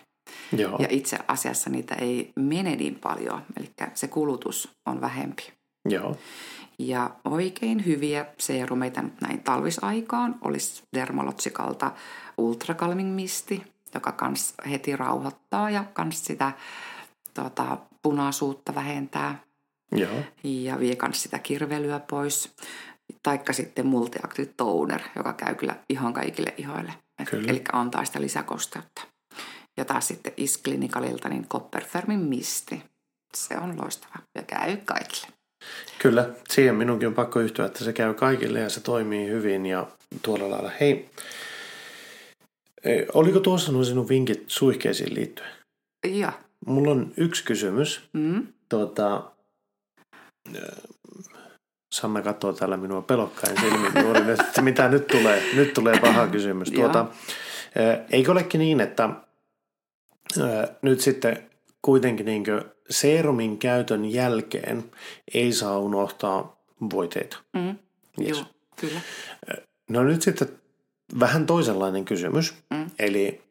Joo, 0.56 0.76
Ja 0.78 0.86
itse 0.90 1.18
asiassa 1.28 1.70
niitä 1.70 1.94
ei 1.94 2.32
mene 2.36 2.76
niin 2.76 2.94
paljon, 2.94 3.42
eli 3.56 3.70
se 3.94 4.08
kulutus 4.08 4.68
on 4.86 5.00
vähempi. 5.00 5.52
joo, 5.88 6.16
Ja 6.78 7.10
oikein 7.24 7.87
hyviä 7.87 8.26
seerumeita 8.38 9.02
nyt 9.02 9.20
näin 9.20 9.40
talvisaikaan 9.40 10.38
olisi 10.40 10.82
Dermalotsikalta 10.94 11.92
Ultra 12.38 12.74
Calming 12.74 13.14
Misti, 13.14 13.62
joka 13.94 14.12
kans 14.12 14.54
heti 14.70 14.96
rauhoittaa 14.96 15.70
ja 15.70 15.84
kans 15.92 16.24
sitä 16.24 16.52
tota, 17.34 17.78
punaisuutta 18.02 18.74
vähentää 18.74 19.42
joo, 19.92 20.22
ja 20.44 20.78
vie 20.80 20.96
kans 20.96 21.22
sitä 21.22 21.38
kirvelyä 21.38 22.00
pois. 22.00 22.54
Taikka 23.22 23.52
sitten 23.52 23.87
Multiactive 23.87 24.52
Toner, 24.56 25.00
joka 25.16 25.32
käy 25.32 25.54
kyllä 25.54 25.76
ihan 25.88 26.12
kaikille 26.12 26.54
ihoille. 26.56 26.94
Kyllä. 27.30 27.50
Eli 27.50 27.62
antaa 27.72 28.04
sitä 28.04 28.20
lisäkosteutta. 28.20 29.02
Ja 29.76 29.84
taas 29.84 30.08
sitten 30.08 30.32
Isklinikalilta 30.37 31.28
niin 31.28 31.48
Copperfermin 31.48 32.20
misti. 32.20 32.82
Se 33.37 33.58
on 33.58 33.80
loistava 33.80 34.14
ja 34.34 34.42
käy 34.42 34.76
kaikille. 34.76 35.26
Kyllä, 35.98 36.31
siihen 36.50 36.74
minunkin 36.74 37.09
on 37.09 37.14
pakko 37.14 37.40
yhtyä, 37.40 37.66
että 37.66 37.85
se 37.85 37.92
käy 37.92 38.14
kaikille 38.14 38.61
ja 38.61 38.68
se 38.70 38.81
toimii 38.81 39.29
hyvin 39.29 39.66
ja 39.66 39.87
tuolla 40.22 40.50
lailla. 40.50 40.70
Hei, 40.81 41.11
eh, 42.85 43.07
oliko 43.14 43.40
tuossa 43.40 43.72
nuo 43.72 43.85
sinun 43.85 44.09
vinkit 44.09 44.44
suihkeisiin 44.46 45.14
liittyen? 45.14 45.48
Ja, 46.07 46.33
Mulla 46.66 46.90
on 46.90 47.12
yksi 47.16 47.44
kysymys. 47.44 48.00
mm, 48.12 48.46
Tuota, 48.68 49.31
eh, 50.55 50.62
Sanna 51.94 52.22
katsoo 52.22 52.53
täällä 52.53 52.77
minua 52.77 53.03
pelokkain 53.03 53.61
silmin 53.61 53.92
juuri 54.03 54.24
nyt, 54.24 54.40
että 54.40 54.62
mitä 54.62 54.88
nyt 54.88 55.07
tulee. 55.07 55.42
Nyt 55.55 55.74
tulee 55.74 56.00
paha 56.00 56.27
kysymys. 56.27 56.72
Joo. 56.72 56.83
Tuota, 56.83 57.07
eh, 57.77 57.98
eikö 58.11 58.33
olekin 58.33 58.59
niin, 58.59 58.81
että 58.81 59.11
nyt 60.83 61.00
sitten 61.00 61.50
kuitenkin 61.83 62.27
niin 62.27 62.44
seerumin 62.90 63.59
käytön 63.59 64.05
jälkeen 64.05 64.85
ei 65.35 65.53
saa 65.53 65.79
unohtaa 65.79 66.57
voiteita? 66.94 67.37
mm, 67.53 67.77
Yes. 68.20 68.38
joo, 68.38 68.47
kyllä. 68.81 69.01
No 69.90 70.03
nyt 70.05 70.23
sitten 70.23 70.49
vähän 71.20 71.47
toisenlainen 71.47 72.05
kysymys. 72.05 72.55
Mm. 72.70 72.90
Eli 72.99 73.42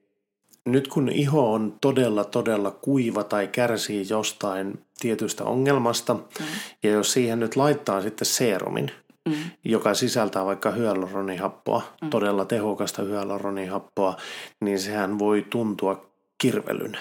nyt 0.66 0.88
kun 0.88 1.10
iho 1.10 1.54
on 1.54 1.78
todella, 1.82 2.24
todella 2.24 2.72
kuiva 2.72 3.24
tai 3.24 3.48
kärsii 3.48 4.06
jostain 4.10 4.86
tietystä 5.00 5.44
ongelmasta, 5.44 6.14
Mm. 6.14 6.46
ja 6.84 6.92
jos 6.92 7.14
siihen 7.14 7.40
nyt 7.40 7.56
laittaa 7.56 8.02
sitten 8.02 8.26
seerumin, 8.26 8.92
Mm, 9.30 9.34
joka 9.64 9.94
sisältää 9.94 10.46
vaikka 10.46 10.72
hyaluronihappoa, 10.72 11.82
mm. 12.02 12.10
todella 12.10 12.46
tehokasta 12.46 13.02
hyaluronihappoa, 13.02 14.18
niin 14.62 14.80
sehän 14.80 15.20
voi 15.20 15.46
tuntua 15.50 16.10
kirvelynä. 16.38 17.00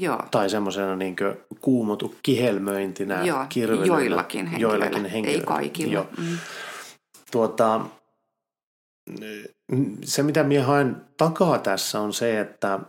Joo, 0.00 0.18
Tai 0.30 0.50
semmoisena 0.50 0.96
niin 0.96 1.16
kuumotu 1.60 2.14
kihelmöintinä, 2.22 3.22
joo. 3.24 3.46
kirvelynä. 3.48 3.86
joillakin 3.86 4.46
henkilöillä. 4.46 4.84
Joillakin 4.84 5.06
Ei 5.06 5.12
henkilöillä. 5.12 5.46
kaikilla. 5.46 5.92
Joo. 5.92 6.06
Mm, 6.18 6.38
Tuota, 7.30 7.80
se, 10.04 10.22
mitä 10.22 10.42
minä 10.44 10.64
haen 10.64 10.96
takaa 11.16 11.58
tässä 11.58 12.00
on 12.00 12.12
se, 12.12 12.40
että 12.40 12.80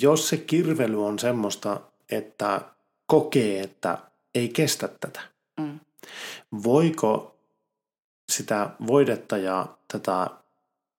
jos 0.00 0.28
se 0.28 0.36
kirvely 0.36 1.06
on 1.06 1.18
semmoista, 1.18 1.80
että 2.10 2.60
kokee, 3.06 3.60
että 3.60 3.98
ei 4.34 4.48
kestä 4.48 4.88
tätä, 5.00 5.20
mm, 5.60 5.80
voiko 6.64 7.36
sitä 8.32 8.70
voidetta 8.86 9.36
ja 9.38 9.66
tätä 9.92 10.26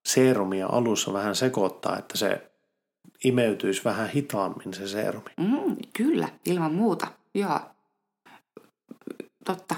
seerumia 0.08 0.68
alussa 0.72 1.14
vähän 1.14 1.36
sekoittaa, 1.36 1.98
että 1.98 2.18
se 2.18 2.52
imeytyisi 3.24 3.84
vähän 3.84 4.10
hitaammin 4.10 4.74
se 4.74 4.88
seerumi? 4.88 5.30
mm, 5.38 5.76
kyllä, 5.98 6.30
ilman 6.46 6.74
muuta. 6.74 7.08
Joo, 7.34 7.60
totta. 9.46 9.76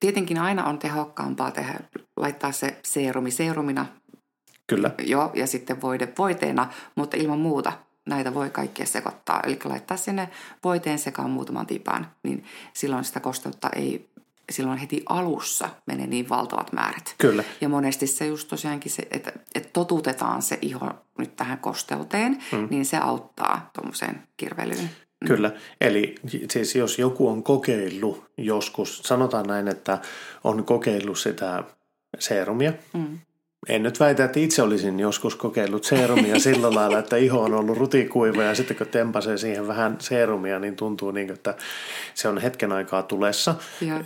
Tietenkin 0.00 0.38
aina 0.38 0.64
on 0.64 0.78
tehokkaampaa 0.78 1.50
tehdä, 1.50 1.80
laittaa 2.16 2.52
se 2.52 2.80
seerumi 2.84 3.30
seerumina 3.30 3.86
Kyllä, 4.66 4.90
Joo, 4.98 5.30
ja 5.34 5.46
sitten 5.46 5.80
voide 5.80 6.12
voiteena, 6.18 6.68
mutta 6.94 7.16
ilman 7.16 7.38
muuta 7.38 7.72
näitä 8.06 8.34
voi 8.34 8.50
kaikkia 8.50 8.86
sekoittaa. 8.86 9.40
Eli 9.44 9.58
laittaa 9.64 9.96
sinne 9.96 10.28
voiteen 10.64 10.98
sekaan 10.98 11.30
muutaman 11.30 11.66
tipan, 11.66 12.10
niin 12.22 12.44
silloin 12.72 13.04
sitä 13.04 13.20
kosteutta 13.20 13.68
ei, 13.76 14.08
silloin 14.52 14.78
heti 14.78 15.02
alussa 15.08 15.68
menee 15.86 16.06
niin 16.06 16.28
valtavat 16.28 16.72
määrät. 16.72 17.14
kyllä, 17.18 17.44
Ja 17.60 17.68
monesti 17.68 18.06
se 18.06 18.26
just 18.26 18.48
tosiaankin 18.48 18.92
se, 18.92 19.02
että, 19.10 19.32
että 19.54 19.68
totutetaan 19.72 20.42
se 20.42 20.58
iho 20.62 20.90
nyt 21.18 21.36
tähän 21.36 21.58
kosteuteen, 21.58 22.38
mm. 22.52 22.68
niin 22.70 22.84
se 22.84 22.96
auttaa 22.96 23.70
tuommoiseen 23.72 24.22
kirvelyyn. 24.36 24.90
Kyllä, 25.26 25.52
eli 25.80 26.14
siis 26.50 26.74
jos 26.74 26.98
joku 26.98 27.28
on 27.28 27.42
kokeillut 27.42 28.24
joskus, 28.38 28.98
sanotaan 28.98 29.46
näin, 29.46 29.68
että 29.68 29.98
on 30.44 30.64
kokeillut 30.64 31.18
sitä 31.18 31.64
seerumia. 32.18 32.72
Mm. 32.92 33.18
En 33.68 33.82
nyt 33.82 34.00
väitä, 34.00 34.24
että 34.24 34.40
itse 34.40 34.62
olisin 34.62 35.00
joskus 35.00 35.34
kokeillut 35.36 35.84
seerumia 35.84 36.38
sillä 36.38 36.74
lailla, 36.74 36.98
että 36.98 37.16
iho 37.16 37.40
on 37.40 37.54
ollut 37.54 37.78
rutikuiva 37.78 38.42
ja 38.42 38.54
sitten 38.54 38.76
kun 38.76 38.86
tempasee 38.86 39.38
siihen 39.38 39.68
vähän 39.68 39.96
seerumia, 39.98 40.58
niin 40.58 40.76
tuntuu 40.76 41.10
niin, 41.10 41.32
että 41.32 41.54
se 42.14 42.28
on 42.28 42.38
hetken 42.38 42.72
aikaa 42.72 43.02
tulessa. 43.02 43.54
Ja, 43.80 44.00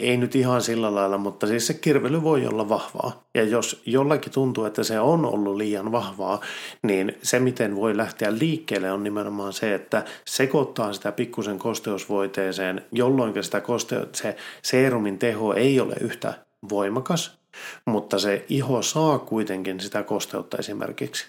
Ei 0.00 0.16
nyt 0.16 0.34
ihan 0.34 0.62
sillä 0.62 0.94
lailla, 0.94 1.18
mutta 1.18 1.46
siis 1.46 1.66
se 1.66 1.74
kirvely 1.74 2.22
voi 2.22 2.46
olla 2.46 2.68
vahvaa. 2.68 3.24
Ja 3.34 3.42
jos 3.44 3.82
jollakin 3.86 4.32
tuntuu, 4.32 4.64
että 4.64 4.82
se 4.84 5.00
on 5.00 5.26
ollut 5.26 5.56
liian 5.56 5.92
vahvaa, 5.92 6.40
niin 6.82 7.18
se 7.22 7.38
miten 7.38 7.76
voi 7.76 7.96
lähteä 7.96 8.38
liikkeelle 8.38 8.92
on 8.92 9.04
nimenomaan 9.04 9.52
se, 9.52 9.74
että 9.74 10.04
sekoittaa 10.24 10.92
sitä 10.92 11.12
pikkusen 11.12 11.58
kosteusvoiteeseen, 11.58 12.82
jolloin 12.92 13.44
sitä 13.44 13.60
koste- 13.60 14.08
se 14.12 14.36
seerumin 14.62 15.18
teho 15.18 15.52
ei 15.54 15.80
ole 15.80 15.94
yhtä 16.00 16.34
voimakas, 16.68 17.43
mutta 17.84 18.18
se 18.18 18.44
iho 18.48 18.82
saa 18.82 19.18
kuitenkin 19.18 19.80
sitä 19.80 20.02
kosteutta 20.02 20.56
esimerkiksi. 20.56 21.26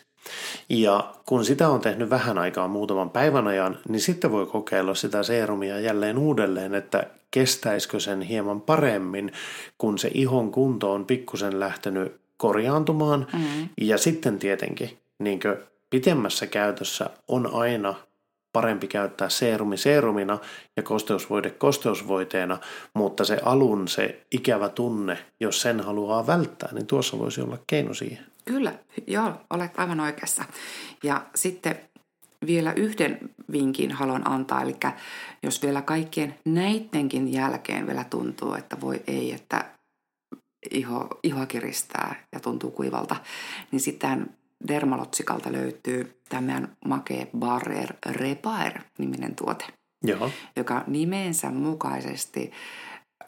Ja 0.69 1.13
kun 1.25 1.45
sitä 1.45 1.69
on 1.69 1.81
tehnyt 1.81 2.09
vähän 2.09 2.37
aikaa 2.37 2.67
muutaman 2.67 3.09
päivän 3.09 3.47
ajan, 3.47 3.79
niin 3.89 4.01
sitten 4.01 4.31
voi 4.31 4.45
kokeilla 4.45 4.95
sitä 4.95 5.23
seerumia 5.23 5.79
jälleen 5.79 6.17
uudelleen, 6.17 6.75
että 6.75 7.03
kestäisikö 7.31 7.99
sen 7.99 8.21
hieman 8.21 8.61
paremmin, 8.61 9.31
kun 9.77 9.97
se 9.97 10.11
ihon 10.13 10.51
kunto 10.51 10.93
on 10.93 11.05
pikkusen 11.05 11.59
lähtenyt 11.59 12.15
korjaantumaan. 12.37 13.27
mm, 13.33 13.69
Ja 13.81 13.97
sitten 13.97 14.39
tietenkin 14.39 14.97
niin 15.19 15.39
pitemmässä 15.89 16.47
käytössä 16.47 17.09
on 17.27 17.53
aina 17.53 17.95
parempi 18.55 18.87
käyttää 18.87 19.29
seerumi 19.29 19.77
seerumina 19.77 20.37
ja 20.77 20.83
kosteusvoide 20.83 21.49
kosteusvoiteena, 21.49 22.57
mutta 22.93 23.25
se 23.25 23.39
alun 23.43 23.87
se 23.87 24.21
ikävä 24.31 24.69
tunne, 24.69 25.17
jos 25.39 25.61
sen 25.61 25.79
haluaa 25.79 26.27
välttää, 26.27 26.69
niin 26.71 26.87
tuossa 26.87 27.19
voisi 27.19 27.41
olla 27.41 27.57
keino 27.67 27.93
siihen. 27.93 28.25
Kyllä, 28.45 28.73
joo, 29.07 29.33
olet 29.49 29.79
aivan 29.79 29.99
oikeassa. 29.99 30.43
Ja 31.03 31.25
sitten 31.35 31.79
vielä 32.45 32.73
yhden 32.73 33.19
vinkin 33.51 33.91
haluan 33.91 34.27
antaa, 34.27 34.61
eli 34.61 34.75
jos 35.43 35.61
vielä 35.61 35.81
kaikkien 35.81 36.35
näittenkin 36.45 37.33
jälkeen 37.33 37.87
vielä 37.87 38.03
tuntuu, 38.03 38.53
että 38.53 38.77
voi 38.81 39.03
ei, 39.07 39.31
että 39.33 39.65
iho, 40.71 41.07
iho 41.23 41.45
kiristää 41.45 42.15
ja 42.31 42.39
tuntuu 42.39 42.71
kuivalta, 42.71 43.15
niin 43.71 43.79
sitten 43.79 44.29
Dermalotsikalta 44.67 45.51
löytyy 45.51 46.21
tämän 46.29 46.77
Makee 46.85 47.27
Barrier 47.39 47.93
Repair-niminen 48.05 49.35
tuote, 49.35 49.65
Joo, 50.03 50.31
joka 50.55 50.83
nimensä 50.87 51.51
mukaisesti 51.51 52.51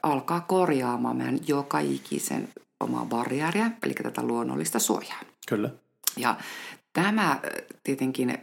alkaa 0.03 0.41
korjaamaan 0.41 1.17
meidän 1.17 1.39
joka 1.47 1.79
ikisen 1.79 2.49
omaa 2.79 3.05
barriäriä, 3.05 3.71
eli 3.83 3.93
tätä 3.93 4.23
luonnollista 4.23 4.79
suojaa. 4.79 5.19
kyllä. 5.47 5.69
Ja 6.17 6.35
tämä 6.93 7.31
äh, 7.31 7.39
tietenkin 7.83 8.29
äh, 8.29 8.37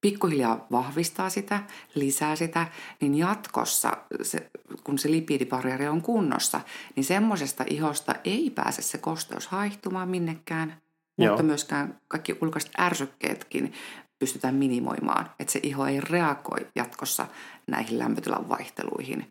pikkuhiljaa 0.00 0.66
vahvistaa 0.70 1.30
sitä, 1.30 1.62
lisää 1.94 2.36
sitä, 2.36 2.66
niin 3.00 3.14
jatkossa, 3.14 3.92
se, 4.22 4.50
kun 4.84 4.98
se 4.98 5.10
lipidibarrieri 5.10 5.88
on 5.88 6.02
kunnossa, 6.02 6.60
niin 6.96 7.04
semmoisesta 7.04 7.64
ihosta 7.70 8.14
ei 8.24 8.50
pääse 8.50 8.82
se 8.82 8.98
kosteus 8.98 9.46
haihtumaan 9.46 10.08
minnekään, 10.08 10.76
Joo. 11.18 11.30
mutta 11.30 11.42
myöskään 11.42 12.00
kaikki 12.08 12.38
ulkoiset 12.42 12.70
ärsykkeetkin 12.78 13.72
pystytään 14.18 14.54
minimoimaan, 14.54 15.30
että 15.38 15.52
se 15.52 15.60
iho 15.62 15.86
ei 15.86 16.00
reagoi 16.00 16.66
jatkossa 16.76 17.26
näihin 17.66 17.98
lämpötilan 17.98 18.48
vaihteluihin. 18.48 19.30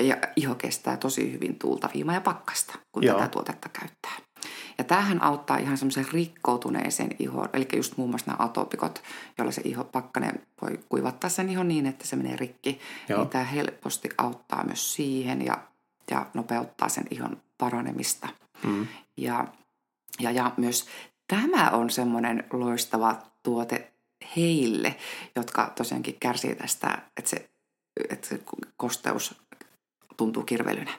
Ja 0.00 0.16
iho 0.36 0.54
kestää 0.54 0.96
tosi 0.96 1.32
hyvin 1.32 1.58
tuulta, 1.58 1.90
viimaa 1.94 2.14
ja 2.14 2.20
pakkasta, 2.20 2.78
kun 2.92 3.04
Joo. 3.04 3.18
tätä 3.18 3.28
tuotetta 3.28 3.68
käyttää. 3.68 4.12
Ja 4.78 4.84
tämähän 4.84 5.22
auttaa 5.22 5.56
ihan 5.56 5.78
semmoisen 5.78 6.06
rikkoutuneeseen 6.12 7.10
ihoon, 7.18 7.48
eli 7.52 7.68
just 7.76 7.96
muun 7.96 8.10
muassa 8.10 8.30
nämä 8.30 8.44
atopikot, 8.44 9.02
joilla 9.38 9.52
se 9.52 9.62
iho 9.64 9.84
pakkanen 9.84 10.46
voi 10.62 10.80
kuivattaa 10.88 11.30
sen 11.30 11.48
ihon 11.48 11.68
niin, 11.68 11.86
että 11.86 12.06
se 12.06 12.16
menee 12.16 12.36
rikki. 12.36 12.80
Joo. 13.08 13.18
Niin 13.18 13.30
tämä 13.30 13.44
helposti 13.44 14.08
auttaa 14.18 14.64
myös 14.64 14.94
siihen 14.94 15.44
ja, 15.44 15.58
ja 16.10 16.26
nopeuttaa 16.34 16.88
sen 16.88 17.04
ihon 17.10 17.42
paranemista. 17.58 18.28
Mm. 18.64 18.86
Ja, 19.16 19.48
ja, 20.20 20.30
ja 20.30 20.52
myös 20.56 20.86
tämä 21.26 21.70
on 21.70 21.90
semmoinen 21.90 22.44
loistava 22.52 23.22
tuote 23.42 23.92
heille, 24.36 24.96
jotka 25.36 25.72
tosiaankin 25.76 26.16
kärsii 26.20 26.54
tästä, 26.54 26.98
että 27.16 27.30
se, 27.30 27.50
että 28.10 28.28
se 28.28 28.40
kosteus 28.76 29.42
tuntuu 30.16 30.42
kirvelynä. 30.42 30.92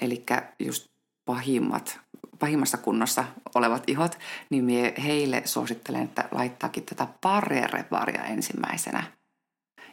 Eli 0.00 0.24
just 0.58 0.88
pahimmat, 1.24 2.00
pahimmassa 2.38 2.78
kunnossa 2.78 3.24
olevat 3.54 3.82
ihot, 3.86 4.18
niin 4.50 4.64
mie 4.64 4.94
heille 5.04 5.42
suosittelen, 5.44 6.02
että 6.02 6.28
laittaakin 6.30 6.84
tätä 6.84 7.08
parereparia 7.20 8.24
ensimmäisenä. 8.24 9.02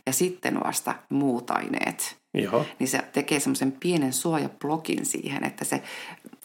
Ja 0.06 0.14
sitten 0.14 0.60
vasta 0.64 0.96
muut 1.10 1.52
aineet. 1.52 2.18
Joo. 2.34 2.66
Niin 2.80 2.88
se 2.88 2.98
tekee 3.14 3.40
semmoisen 3.40 3.72
pienen 3.72 4.14
suojablokin 4.14 5.06
siihen, 5.06 5.44
että 5.44 5.66
se 5.66 5.84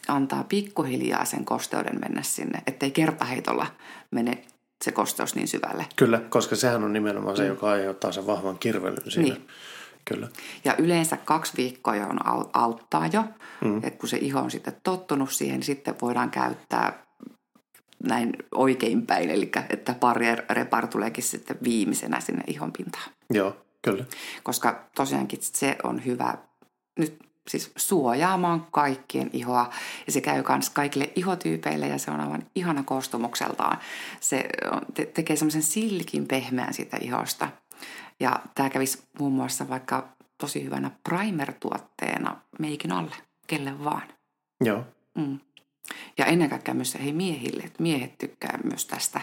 antaa 0.09 0.43
pikkuhiljaa 0.43 1.25
sen 1.25 1.45
kosteuden 1.45 1.99
mennä 1.99 2.23
sinne, 2.23 2.61
ettei 2.67 2.91
kertaheitolla 2.91 3.67
mene 4.11 4.43
se 4.83 4.91
kosteus 4.91 5.35
niin 5.35 5.47
syvälle. 5.47 5.85
Kyllä, 5.95 6.21
koska 6.29 6.55
sehän 6.55 6.83
on 6.83 6.93
nimenomaan 6.93 7.37
se, 7.37 7.43
mm. 7.43 7.49
joka 7.49 7.69
aiheuttaa 7.69 8.11
sen 8.11 8.27
vahvan 8.27 8.59
kirvelyn 8.59 9.11
siinä. 9.11 9.33
Niin. 9.33 9.47
Kyllä. 10.05 10.27
Ja 10.65 10.75
yleensä 10.77 11.17
kaksi 11.17 11.53
viikkoa 11.57 11.95
jo 11.95 12.07
on 12.07 12.19
auttaa 12.53 13.07
jo, 13.07 13.23
mm. 13.61 13.77
että 13.77 13.99
kun 13.99 14.09
se 14.09 14.17
iho 14.17 14.39
on 14.39 14.51
sitten 14.51 14.75
tottunut 14.83 15.31
siihen, 15.31 15.55
niin 15.55 15.65
sitten 15.65 15.95
voidaan 16.01 16.31
käyttää 16.31 17.03
näin 18.03 18.33
oikein 18.55 19.05
päin, 19.05 19.29
eli 19.29 19.51
että 19.69 19.93
pari 19.93 20.25
repar 20.49 20.87
tuleekin 20.87 21.23
sitten 21.23 21.57
viimeisenä 21.63 22.19
sinne 22.19 22.43
ihon 22.47 22.71
pintaan. 22.71 23.11
Joo, 23.29 23.57
kyllä. 23.81 24.05
Koska 24.43 24.89
tosiaankin 24.95 25.39
se 25.41 25.75
on 25.83 26.05
hyvä 26.05 26.37
nyt 26.99 27.28
siis 27.47 27.71
suojaamaan 27.75 28.67
kaikkien 28.71 29.29
ihoa. 29.33 29.69
Ja 30.05 30.11
se 30.11 30.21
käy 30.21 30.43
myös 30.49 30.69
kaikille 30.69 31.11
ihotyypeille 31.15 31.87
ja 31.87 31.97
se 31.97 32.11
on 32.11 32.19
aivan 32.19 32.45
ihana 32.55 32.83
koostumukseltaan. 32.83 33.77
Se 34.19 34.49
te- 34.93 35.05
tekee 35.05 35.35
semmoisen 35.35 35.63
silkin 35.63 36.27
pehmeän 36.27 36.73
siitä 36.73 36.97
ihosta. 37.01 37.49
Ja 38.19 38.39
tämä 38.55 38.69
kävisi 38.69 39.03
muun 39.19 39.33
muassa 39.33 39.69
vaikka 39.69 40.09
tosi 40.37 40.63
hyvänä 40.63 40.91
primer-tuotteena 41.09 42.35
meikin 42.59 42.91
alle, 42.91 43.15
kelle 43.47 43.83
vaan. 43.83 44.07
Joo. 44.63 44.85
Mm. 45.15 45.39
Ja 46.17 46.25
ennen 46.25 46.49
kaikkea 46.49 46.73
myös 46.73 46.97
hei 47.03 47.13
miehille, 47.13 47.63
että 47.63 47.83
miehet 47.83 48.17
tykkää 48.17 48.59
myös 48.63 48.85
tästä, 48.85 49.21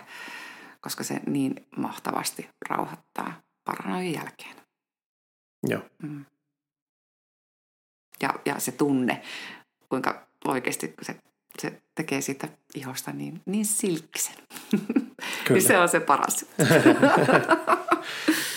koska 0.81 1.05
se 1.05 1.20
niin 1.26 1.66
mahtavasti 1.76 2.48
rauhoittaa 2.68 3.40
paranojen 3.64 4.12
jälkeen. 4.12 4.57
Joo. 5.68 5.83
Mm. 6.02 6.24
Ja, 8.22 8.35
ja 8.44 8.55
se 8.59 8.72
tunne, 8.72 9.22
kuinka 9.88 10.26
oikeasti 10.44 10.94
se, 11.02 11.16
se 11.62 11.83
tekee 11.94 12.20
siitä 12.20 12.48
ihosta 12.74 13.12
niin, 13.12 13.40
niin 13.46 13.66
silkkisen. 13.66 14.35
Kyllä. 15.44 15.50
niin 15.50 15.62
se 15.62 15.79
on 15.79 15.88
se 15.88 16.00
paras. 16.00 16.46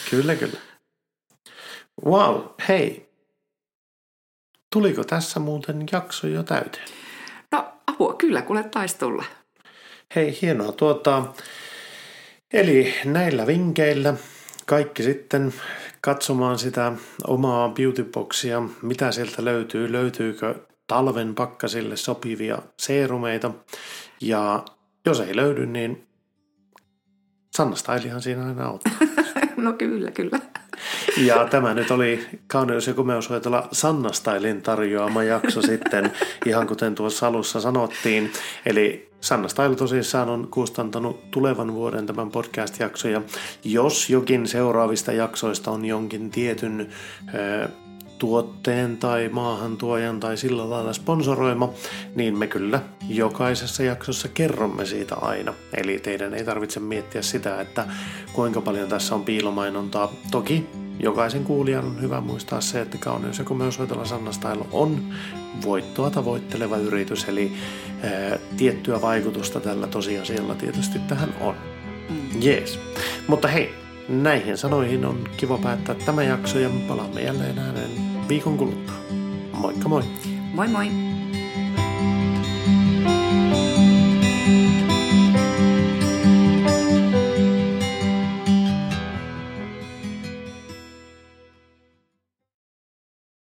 Kyllä, 0.10 0.36
kyllä. 0.36 0.60
Wow, 2.06 2.41
hei. 2.67 3.10
Tuliko 4.74 5.04
tässä 5.04 5.39
muuten 5.39 5.86
jakso 5.91 6.28
jo 6.28 6.43
täyteen? 6.43 6.88
No 7.52 7.74
apua, 7.88 8.13
kyllä, 8.13 8.41
kuule 8.41 8.63
taisi 8.63 8.98
tulla. 8.98 9.26
Hei, 10.15 10.38
hienoa. 10.41 10.72
Tuota, 10.72 11.34
eli 12.54 12.95
näillä 13.06 13.48
vinkkeillä 13.48 14.13
kaikki 14.69 15.03
sitten 15.03 15.53
katsomaan 16.01 16.60
sitä 16.60 16.91
omaa 17.27 17.69
beautyboxia, 17.69 18.62
mitä 18.82 19.12
sieltä 19.12 19.45
löytyy, 19.45 19.91
löytyykö 19.91 20.55
talven 20.88 21.36
pakkasille 21.36 21.95
sopivia 21.95 22.62
seerumeita. 22.79 23.51
Ja 24.21 24.65
jos 25.05 25.19
ei 25.19 25.36
löydy, 25.36 25.65
niin 25.65 26.08
Sanna 27.55 27.75
Stylihan 27.75 28.21
siinä 28.21 28.45
aina 28.45 28.65
auttaa. 28.65 28.93
no 29.63 29.74
kyllä, 29.74 30.12
kyllä. 30.12 30.39
Ja 31.17 31.48
tämä 31.52 31.74
nyt 31.74 31.91
oli 31.91 32.26
Kauneus- 32.48 32.88
ja 32.88 32.93
komeushoitola 32.93 33.67
Sanna 33.72 34.12
Stylin 34.12 34.62
tarjoama 34.62 35.24
jakso 35.24 35.62
sitten, 35.62 36.12
ihan 36.45 36.67
kuten 36.67 36.95
tuossa 36.95 37.28
alussa 37.28 37.62
sanottiin. 37.62 38.32
Eli 38.65 39.10
Sanna 39.22 39.48
Style 39.48 39.76
tosissaan 39.76 40.30
on 40.30 40.48
kustantanut 40.52 41.32
tulevan 41.32 41.74
vuoden 41.74 42.06
tämän 42.06 42.32
podcast-jaksoja. 42.32 43.22
Jos 43.63 44.10
jokin 44.10 44.48
seuraavista 44.48 45.12
jaksoista 45.12 45.72
on 45.72 45.86
jonkin 45.86 46.32
tietyn 46.32 46.89
tuotteen 48.19 48.97
tai 48.97 49.29
maahantuojan 49.29 50.19
tai 50.19 50.38
sillä 50.38 50.69
lailla 50.69 50.93
sponsoroima, 50.93 51.69
niin 52.15 52.38
me 52.38 52.47
kyllä 52.47 52.82
jokaisessa 53.10 53.84
jaksossa 53.84 54.27
kerromme 54.27 54.86
siitä 54.86 55.15
aina. 55.15 55.53
Eli 55.77 55.99
teidän 55.99 56.34
ei 56.34 56.43
tarvitse 56.43 56.79
miettiä 56.79 57.21
sitä, 57.21 57.62
että 57.62 57.86
kuinka 58.34 58.62
paljon 58.62 58.89
tässä 58.89 59.15
on 59.15 59.23
piilomainontaa. 59.23 60.12
Toki 60.32 60.69
jokaisen 60.99 61.43
kuulijan 61.43 61.86
on 61.86 62.01
hyvä 62.01 62.21
muistaa 62.21 62.62
se, 62.62 62.82
että 62.82 62.97
Kauneus 62.97 63.39
ja 63.39 63.45
komeushoitola 63.45 64.05
Sanna 64.05 64.32
Style 64.32 64.65
on 64.71 65.13
voittoa 65.65 66.10
tavoitteleva 66.10 66.77
yritys, 66.77 67.29
eli 67.29 67.51
ää, 68.03 68.39
tiettyä 68.58 69.01
vaikutusta 69.01 69.60
tällä 69.60 69.88
tosiasialla 69.88 70.55
tietysti 70.55 70.99
tähän 70.99 71.34
on. 71.41 71.55
Mm. 72.10 72.41
Jees. 72.41 72.79
Mutta 73.27 73.47
hei, 73.47 73.73
näihin 74.10 74.58
sanoihin 74.58 75.05
on 75.05 75.23
kiva 75.38 75.58
päättää 75.58 75.95
tämä 75.95 76.23
jakso 76.23 76.60
ja 76.60 76.69
palaamme 76.88 77.21
jälleen 77.21 77.60
ääneen 77.60 78.09
viikon 78.30 78.58
kuluttua. 78.58 78.96
Moikka 79.54 79.89
moi! 79.89 80.04
Moi 80.54 80.68
moi! 80.68 80.86